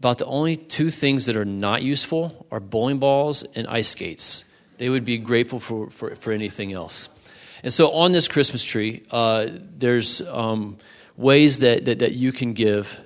about 0.00 0.16
the 0.16 0.24
only 0.24 0.56
two 0.56 0.90
things 0.90 1.26
that 1.26 1.36
are 1.36 1.44
not 1.44 1.82
useful 1.82 2.46
are 2.50 2.58
bowling 2.58 2.98
balls 2.98 3.44
and 3.54 3.66
ice 3.66 3.90
skates. 3.90 4.44
They 4.78 4.88
would 4.88 5.04
be 5.04 5.18
grateful 5.18 5.60
for, 5.60 5.90
for, 5.90 6.16
for 6.16 6.32
anything 6.32 6.72
else. 6.72 7.10
And 7.62 7.70
so 7.70 7.90
on 7.90 8.12
this 8.12 8.26
Christmas 8.26 8.64
tree, 8.64 9.04
uh, 9.10 9.48
there's 9.76 10.22
um, 10.22 10.78
ways 11.18 11.58
that, 11.58 11.84
that, 11.84 11.98
that, 11.98 12.14
you 12.14 12.32
can 12.32 12.54
give 12.54 12.98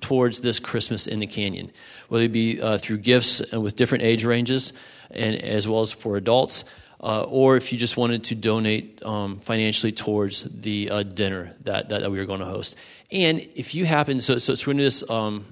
towards 0.00 0.40
this 0.40 0.58
Christmas 0.58 1.06
in 1.06 1.20
the 1.20 1.26
canyon, 1.26 1.70
whether 2.08 2.24
it 2.24 2.32
be 2.32 2.60
uh, 2.60 2.78
through 2.78 2.98
gifts 2.98 3.40
and 3.40 3.62
with 3.62 3.76
different 3.76 4.04
age 4.04 4.24
ranges, 4.24 4.72
and 5.10 5.36
as 5.36 5.66
well 5.68 5.80
as 5.80 5.92
for 5.92 6.16
adults, 6.16 6.64
uh, 7.00 7.24
or 7.24 7.56
if 7.56 7.72
you 7.72 7.78
just 7.78 7.96
wanted 7.96 8.24
to 8.24 8.34
donate 8.34 9.02
um, 9.04 9.38
financially 9.40 9.92
towards 9.92 10.44
the 10.44 10.90
uh, 10.90 11.02
dinner 11.02 11.54
that, 11.62 11.90
that, 11.90 12.02
that, 12.02 12.10
we 12.10 12.18
are 12.18 12.24
going 12.24 12.40
to 12.40 12.46
host. 12.46 12.74
And 13.12 13.40
if 13.54 13.74
you 13.74 13.84
happen, 13.84 14.18
so, 14.20 14.38
so, 14.38 14.54
going 14.64 14.78
to 14.78 14.84
this 14.84 15.08
um, 15.10 15.44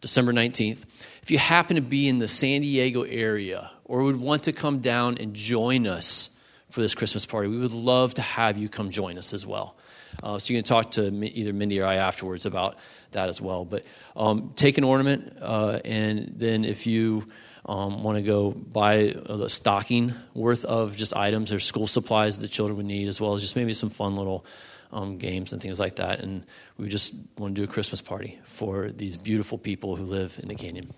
December 0.00 0.32
19th. 0.32 0.84
If 1.22 1.30
you 1.30 1.38
happen 1.38 1.76
to 1.76 1.82
be 1.82 2.08
in 2.08 2.18
the 2.18 2.28
San 2.28 2.62
Diego 2.62 3.02
area 3.02 3.70
or 3.84 4.02
would 4.02 4.20
want 4.20 4.44
to 4.44 4.52
come 4.52 4.80
down 4.80 5.18
and 5.18 5.34
join 5.34 5.86
us 5.86 6.30
for 6.70 6.80
this 6.80 6.94
Christmas 6.94 7.26
party, 7.26 7.48
we 7.48 7.58
would 7.58 7.72
love 7.72 8.14
to 8.14 8.22
have 8.22 8.56
you 8.56 8.68
come 8.68 8.90
join 8.90 9.18
us 9.18 9.32
as 9.32 9.44
well. 9.44 9.76
Uh, 10.22 10.38
so 10.38 10.52
you 10.52 10.58
can 10.58 10.64
talk 10.64 10.92
to 10.92 11.06
either 11.24 11.52
Mindy 11.52 11.80
or 11.80 11.86
I 11.86 11.96
afterwards 11.96 12.46
about 12.46 12.76
that 13.12 13.28
as 13.28 13.40
well. 13.40 13.64
But 13.64 13.84
um, 14.16 14.52
take 14.56 14.78
an 14.78 14.84
ornament, 14.84 15.36
uh, 15.40 15.80
and 15.84 16.32
then 16.36 16.64
if 16.64 16.86
you 16.86 17.26
um, 17.66 18.02
want 18.02 18.16
to 18.16 18.22
go 18.22 18.50
buy 18.50 19.14
a 19.26 19.48
stocking 19.48 20.12
worth 20.34 20.64
of 20.64 20.96
just 20.96 21.14
items, 21.16 21.52
or 21.52 21.60
school 21.60 21.86
supplies 21.86 22.38
the 22.38 22.48
children 22.48 22.76
would 22.76 22.86
need, 22.86 23.08
as 23.08 23.20
well 23.20 23.34
as 23.34 23.42
just 23.42 23.56
maybe 23.56 23.72
some 23.72 23.90
fun 23.90 24.16
little 24.16 24.44
um, 24.92 25.18
games 25.18 25.52
and 25.52 25.62
things 25.62 25.78
like 25.78 25.96
that. 25.96 26.20
And 26.20 26.46
we 26.78 26.88
just 26.88 27.14
want 27.38 27.54
to 27.54 27.60
do 27.60 27.64
a 27.64 27.72
Christmas 27.72 28.00
party 28.00 28.38
for 28.44 28.90
these 28.90 29.16
beautiful 29.16 29.58
people 29.58 29.96
who 29.96 30.04
live 30.04 30.38
in 30.42 30.48
the 30.48 30.54
canyon. 30.54 30.92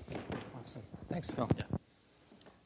Awesome. 0.60 0.82
Thanks, 1.08 1.30
Phil. 1.30 1.48
Yeah. 1.56 1.64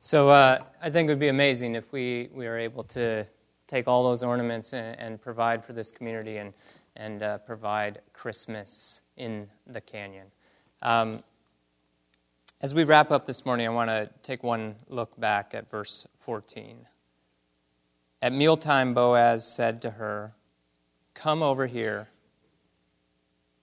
So 0.01 0.31
uh, 0.31 0.59
I 0.81 0.91
think 0.91 1.09
it 1.09 1.13
would 1.13 1.19
be 1.19 1.29
amazing 1.29 1.75
if 1.75 1.93
we, 1.93 2.29
we 2.33 2.47
are 2.47 2.57
able 2.57 2.85
to 2.85 3.27
take 3.67 3.89
all 3.89 4.05
those 4.05 4.23
ornaments 4.23 4.73
and, 4.73 4.97
and 5.01 5.21
provide 5.21 5.65
for 5.65 5.73
this 5.73 5.91
community 5.91 6.37
and, 6.37 6.53
and 6.95 7.23
uh, 7.23 7.39
provide 7.39 8.01
Christmas 8.13 9.01
in 9.17 9.49
the 9.67 9.81
canyon. 9.81 10.27
Um, 10.83 11.23
as 12.61 12.73
we 12.73 12.85
wrap 12.85 13.11
up 13.11 13.27
this 13.27 13.45
morning, 13.45 13.67
I 13.67 13.71
want 13.71 13.91
to 13.91 14.11
take 14.23 14.43
one 14.43 14.77
look 14.89 15.19
back 15.21 15.55
at 15.55 15.71
verse 15.71 16.07
14. 16.21 16.87
At 18.23 18.33
mealtime, 18.33 18.95
Boaz 18.95 19.47
said 19.47 19.83
to 19.83 19.91
her, 19.91 20.33
Come 21.15 21.43
over 21.43 21.67
here, 21.67 22.09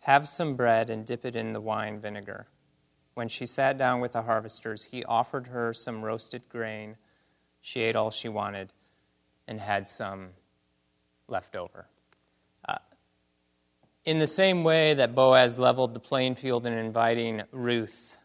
have 0.01 0.27
some 0.27 0.55
bread, 0.55 0.89
and 0.89 1.05
dip 1.05 1.25
it 1.25 1.35
in 1.35 1.53
the 1.53 1.61
wine 1.61 1.99
vinegar. 1.99 2.47
When 3.13 3.27
she 3.27 3.45
sat 3.45 3.77
down 3.77 3.99
with 3.99 4.13
the 4.13 4.23
harvesters, 4.23 4.85
he 4.85 5.03
offered 5.03 5.47
her 5.47 5.73
some 5.73 6.03
roasted 6.03 6.43
grain. 6.49 6.97
She 7.61 7.81
ate 7.81 7.95
all 7.95 8.11
she 8.11 8.29
wanted 8.29 8.73
and 9.47 9.59
had 9.59 9.87
some 9.87 10.29
left 11.27 11.55
over. 11.55 11.87
In 14.05 14.17
the 14.17 14.27
same 14.27 14.65
way 14.65 14.93
that 14.95 15.15
Boaz 15.15 15.57
leveled 15.57 15.93
the 15.93 15.99
playing 15.99 16.35
field 16.35 16.65
in 16.65 16.73
inviting 16.73 17.43
Ruth 17.51 18.17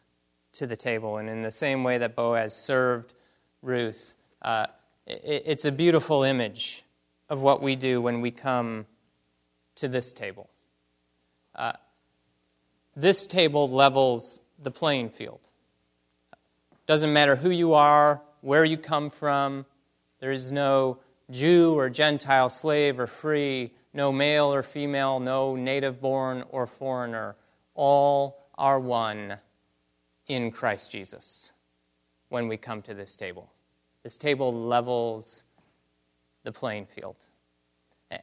to 0.55 0.67
the 0.67 0.77
table, 0.77 1.19
and 1.19 1.29
in 1.29 1.41
the 1.41 1.53
same 1.53 1.85
way 1.85 1.99
that 1.99 2.17
Boaz 2.17 2.53
served 2.53 3.15
Ruth, 3.63 4.15
uh, 4.43 4.67
it, 5.07 5.45
it's 5.47 5.65
a 5.65 5.71
beautiful 5.71 6.25
image 6.25 6.83
of 7.29 7.43
what 7.43 7.63
we 7.63 7.77
do 7.77 8.01
when 8.01 8.21
we 8.21 8.33
come 8.33 8.87
to 9.77 9.87
this 9.87 10.13
table. 10.13 10.51
Uh, 11.55 11.75
this 12.97 13.25
table 13.27 13.71
levels 13.71 14.41
the 14.61 14.73
playing 14.73 15.11
field. 15.11 15.41
Doesn't 16.89 17.13
matter 17.13 17.37
who 17.37 17.51
you 17.51 17.75
are, 17.75 18.21
where 18.41 18.65
you 18.65 18.79
come 18.79 19.11
from, 19.11 19.65
there 20.19 20.33
is 20.33 20.51
no 20.51 20.99
Jew 21.31 21.75
or 21.79 21.89
Gentile, 21.89 22.49
slave 22.49 22.99
or 22.99 23.07
free, 23.07 23.71
no 23.99 24.13
male 24.13 24.55
or 24.55 24.63
female, 24.63 25.19
no 25.19 25.57
native 25.57 26.01
born 26.01 26.45
or 26.51 26.69
foreigner. 26.69 27.35
All 27.75 28.47
are 28.57 28.79
one 28.79 29.39
in 30.29 30.53
Christ 30.53 30.93
Jesus 30.93 31.53
when 32.29 32.47
we 32.47 32.57
come 32.57 32.81
to 32.83 32.95
this 32.95 33.17
table. 33.17 33.51
This 34.05 34.17
table 34.17 34.53
levels 34.53 35.43
the 36.45 36.53
playing 36.53 36.87
field. 36.87 37.17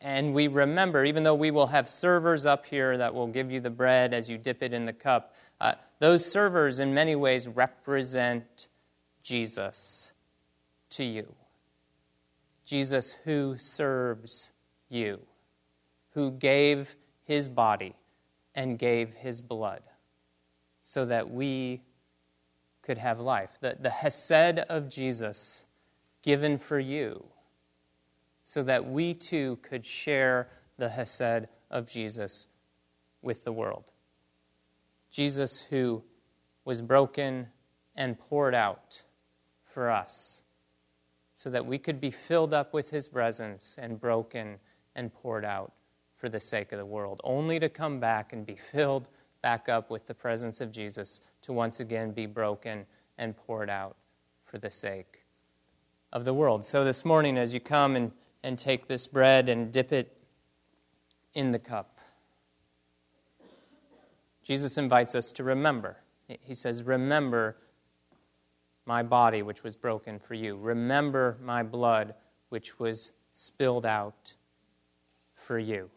And 0.02 0.34
we 0.34 0.48
remember, 0.48 1.04
even 1.04 1.24
though 1.24 1.36
we 1.36 1.52
will 1.52 1.68
have 1.68 1.90
servers 1.90 2.46
up 2.46 2.66
here 2.66 2.98
that 2.98 3.14
will 3.14 3.28
give 3.28 3.52
you 3.52 3.60
the 3.60 3.70
bread 3.70 4.14
as 4.14 4.30
you 4.30 4.38
dip 4.38 4.64
it 4.64 4.74
in 4.74 4.86
the 4.86 4.94
cup, 4.94 5.36
uh, 5.60 5.74
those 6.00 6.26
servers 6.26 6.80
in 6.80 6.94
many 6.94 7.18
ways 7.18 7.50
represent 7.50 8.70
Jesus 9.24 10.14
to 10.92 11.04
you. 11.04 11.36
Jesus 12.64 13.18
who 13.26 13.58
serves 13.58 14.52
you, 14.90 15.20
who 16.16 16.32
gave 16.32 16.96
his 17.24 17.50
body 17.50 17.94
and 18.56 18.80
gave 18.80 19.14
his 19.14 19.42
blood 19.42 19.82
so 20.82 21.06
that 21.06 21.30
we 21.30 21.82
could 22.82 22.98
have 22.98 23.20
life. 23.20 23.50
The, 23.60 23.76
the 23.80 23.90
Hesed 23.90 24.60
of 24.70 24.90
Jesus 24.90 25.66
given 26.22 26.58
for 26.58 26.80
you 26.80 27.26
so 28.46 28.64
that 28.64 28.88
we 28.88 29.14
too 29.14 29.60
could 29.62 29.86
share 29.86 30.48
the 30.78 30.88
Hesed 30.90 31.48
of 31.70 31.86
Jesus 31.86 32.48
with 33.22 33.44
the 33.44 33.52
world. 33.52 33.92
Jesus, 35.12 35.60
who 35.64 36.02
was 36.64 36.80
broken 36.80 37.48
and 37.96 38.18
poured 38.18 38.56
out 38.56 39.04
for 39.66 39.90
us, 39.90 40.44
so 41.34 41.50
that 41.50 41.66
we 41.66 41.78
could 41.78 42.00
be 42.00 42.12
filled 42.12 42.54
up 42.54 42.74
with 42.74 42.92
his 42.92 43.10
presence 43.10 43.78
and 43.78 44.00
broken 44.00 44.60
and 44.96 45.14
poured 45.14 45.44
out 45.44 45.74
for 46.26 46.30
the 46.30 46.40
sake 46.40 46.72
of 46.72 46.80
the 46.80 46.86
world, 46.88 47.22
only 47.24 47.60
to 47.60 47.70
come 47.70 48.00
back 48.00 48.34
and 48.34 48.48
be 48.48 48.56
filled 48.56 49.08
back 49.44 49.70
up 49.70 49.92
with 49.92 50.08
the 50.08 50.16
presence 50.16 50.60
of 50.60 50.72
Jesus 50.72 51.22
to 51.44 51.54
once 51.54 51.80
again 51.80 52.14
be 52.14 52.26
broken 52.26 52.88
and 53.20 53.38
poured 53.38 53.70
out 53.70 53.96
for 54.44 54.58
the 54.58 54.72
sake 54.72 55.24
of 56.12 56.26
the 56.26 56.34
world. 56.34 56.66
So 56.66 56.84
this 56.84 57.06
morning, 57.06 57.38
as 57.38 57.54
you 57.54 57.60
come 57.60 57.96
and 57.96 58.12
and 58.42 58.58
take 58.58 58.88
this 58.88 59.06
bread 59.06 59.50
and 59.50 59.72
dip 59.72 59.92
it 59.92 60.18
in 61.36 61.52
the 61.52 61.60
cup. 61.60 62.00
Jesus 64.44 64.80
invites 64.80 65.14
us 65.14 65.32
to 65.34 65.44
remember. 65.44 65.98
He 66.42 66.56
says, 66.56 66.82
Remember 66.82 67.56
my 68.88 69.04
body, 69.04 69.44
which 69.44 69.64
was 69.64 69.76
broken 69.76 70.18
for 70.18 70.34
you. 70.34 70.58
Remember 70.58 71.38
my 71.40 71.62
blood, 71.62 72.16
which 72.50 72.80
was 72.80 73.12
spilled 73.32 73.86
out 73.86 74.34
for 75.36 75.60
you. 75.60 75.92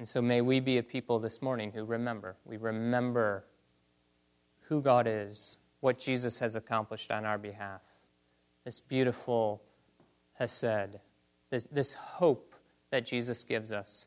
And 0.00 0.08
so 0.08 0.22
may 0.22 0.40
we 0.40 0.60
be 0.60 0.78
a 0.78 0.82
people 0.82 1.18
this 1.18 1.42
morning 1.42 1.72
who 1.72 1.84
remember. 1.84 2.34
We 2.46 2.56
remember 2.56 3.44
who 4.62 4.80
God 4.80 5.06
is, 5.06 5.58
what 5.80 5.98
Jesus 5.98 6.38
has 6.38 6.56
accomplished 6.56 7.10
on 7.10 7.26
our 7.26 7.36
behalf. 7.36 7.82
This 8.64 8.80
beautiful 8.80 9.60
Hesed 10.38 11.00
this, 11.50 11.64
this 11.64 11.92
hope 11.92 12.54
that 12.88 13.04
Jesus 13.04 13.44
gives 13.44 13.74
us, 13.74 14.06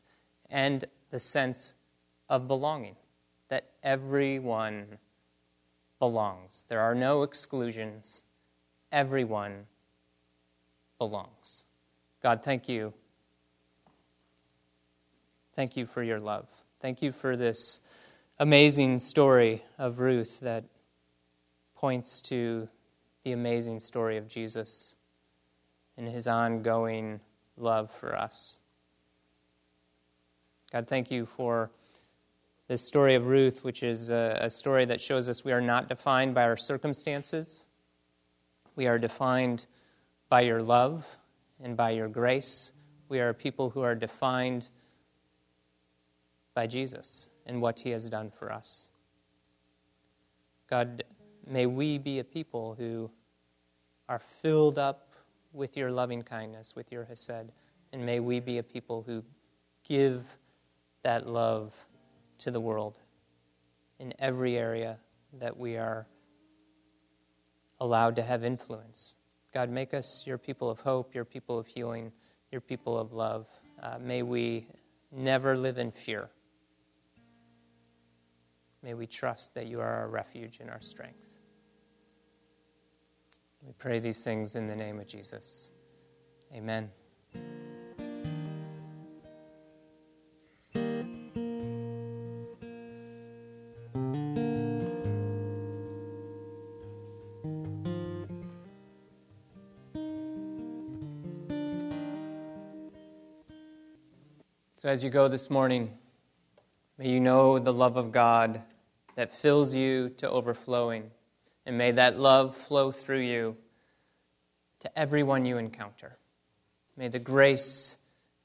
and 0.50 0.84
the 1.10 1.20
sense 1.20 1.74
of 2.28 2.48
belonging, 2.48 2.96
that 3.48 3.70
everyone 3.84 4.98
belongs. 6.00 6.64
There 6.66 6.80
are 6.80 6.96
no 6.96 7.22
exclusions. 7.22 8.24
Everyone 8.90 9.66
belongs. 10.98 11.62
God, 12.20 12.42
thank 12.42 12.68
you. 12.68 12.94
Thank 15.54 15.76
you 15.76 15.86
for 15.86 16.02
your 16.02 16.18
love. 16.18 16.48
Thank 16.80 17.00
you 17.00 17.12
for 17.12 17.36
this 17.36 17.78
amazing 18.40 18.98
story 18.98 19.62
of 19.78 20.00
Ruth 20.00 20.40
that 20.40 20.64
points 21.76 22.20
to 22.22 22.68
the 23.22 23.30
amazing 23.30 23.78
story 23.78 24.16
of 24.16 24.26
Jesus 24.26 24.96
and 25.96 26.08
his 26.08 26.26
ongoing 26.26 27.20
love 27.56 27.92
for 27.92 28.18
us. 28.18 28.58
God, 30.72 30.88
thank 30.88 31.12
you 31.12 31.24
for 31.24 31.70
this 32.66 32.84
story 32.84 33.14
of 33.14 33.26
Ruth, 33.26 33.62
which 33.62 33.84
is 33.84 34.10
a, 34.10 34.38
a, 34.40 34.50
story 34.50 34.84
that 34.86 35.00
shows 35.00 35.28
us 35.28 35.44
we 35.44 35.52
are 35.52 35.60
not 35.60 35.88
defined 35.88 36.34
by 36.34 36.42
our 36.42 36.56
circumstances. 36.56 37.64
We 38.74 38.88
are 38.88 38.98
defined 38.98 39.66
by 40.28 40.40
your 40.40 40.64
love 40.64 41.06
and 41.62 41.76
by 41.76 41.90
your 41.90 42.08
grace. 42.08 42.72
We 43.08 43.20
are 43.20 43.32
people 43.32 43.70
who 43.70 43.82
are 43.82 43.94
defined 43.94 44.68
by 46.54 46.66
Jesus 46.66 47.28
and 47.46 47.60
what 47.60 47.80
he 47.80 47.90
has 47.90 48.08
done 48.08 48.30
for 48.30 48.52
us. 48.52 48.88
God, 50.70 51.02
may 51.46 51.66
we 51.66 51.98
be 51.98 52.18
a 52.18 52.24
people 52.24 52.74
who 52.78 53.10
are 54.08 54.18
filled 54.18 54.78
up 54.78 55.10
with 55.52 55.76
your 55.76 55.90
loving 55.90 56.22
kindness, 56.22 56.74
with 56.74 56.90
your 56.90 57.04
Hesed, 57.04 57.52
and 57.92 58.06
may 58.06 58.20
we 58.20 58.40
be 58.40 58.58
a 58.58 58.62
people 58.62 59.02
who 59.06 59.22
give 59.84 60.24
that 61.02 61.28
love 61.28 61.86
to 62.38 62.50
the 62.50 62.60
world 62.60 62.98
in 63.98 64.12
every 64.18 64.56
area 64.56 64.98
that 65.38 65.56
we 65.56 65.76
are 65.76 66.06
allowed 67.80 68.16
to 68.16 68.22
have 68.22 68.44
influence. 68.44 69.16
God, 69.52 69.70
make 69.70 69.94
us 69.94 70.24
your 70.26 70.38
people 70.38 70.70
of 70.70 70.80
hope, 70.80 71.14
your 71.14 71.24
people 71.24 71.58
of 71.58 71.66
healing, 71.66 72.10
your 72.50 72.60
people 72.60 72.98
of 72.98 73.12
love. 73.12 73.46
Uh, 73.82 73.98
may 74.00 74.22
we 74.22 74.66
never 75.12 75.56
live 75.56 75.78
in 75.78 75.92
fear. 75.92 76.30
May 78.84 78.92
we 78.92 79.06
trust 79.06 79.54
that 79.54 79.66
you 79.66 79.80
are 79.80 79.88
our 79.88 80.08
refuge 80.08 80.58
and 80.60 80.68
our 80.68 80.82
strength. 80.82 81.38
We 83.62 83.72
pray 83.78 83.98
these 83.98 84.22
things 84.22 84.56
in 84.56 84.66
the 84.66 84.76
name 84.76 85.00
of 85.00 85.06
Jesus. 85.06 85.70
Amen. 86.54 86.90
So, 104.70 104.90
as 104.90 105.02
you 105.02 105.08
go 105.08 105.28
this 105.28 105.48
morning, 105.48 105.96
may 106.98 107.08
you 107.08 107.18
know 107.18 107.58
the 107.58 107.72
love 107.72 107.96
of 107.96 108.12
God 108.12 108.62
that 109.16 109.34
fills 109.34 109.74
you 109.74 110.10
to 110.18 110.28
overflowing. 110.28 111.10
And 111.66 111.78
may 111.78 111.92
that 111.92 112.18
love 112.18 112.56
flow 112.56 112.90
through 112.90 113.20
you 113.20 113.56
to 114.80 114.98
everyone 114.98 115.44
you 115.44 115.56
encounter. 115.58 116.16
May 116.96 117.08
the 117.08 117.18
grace 117.18 117.96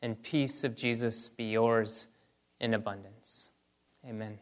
and 0.01 0.21
peace 0.21 0.63
of 0.63 0.75
Jesus 0.75 1.27
be 1.27 1.45
yours 1.45 2.07
in 2.59 2.73
abundance. 2.73 3.49
Amen. 4.07 4.39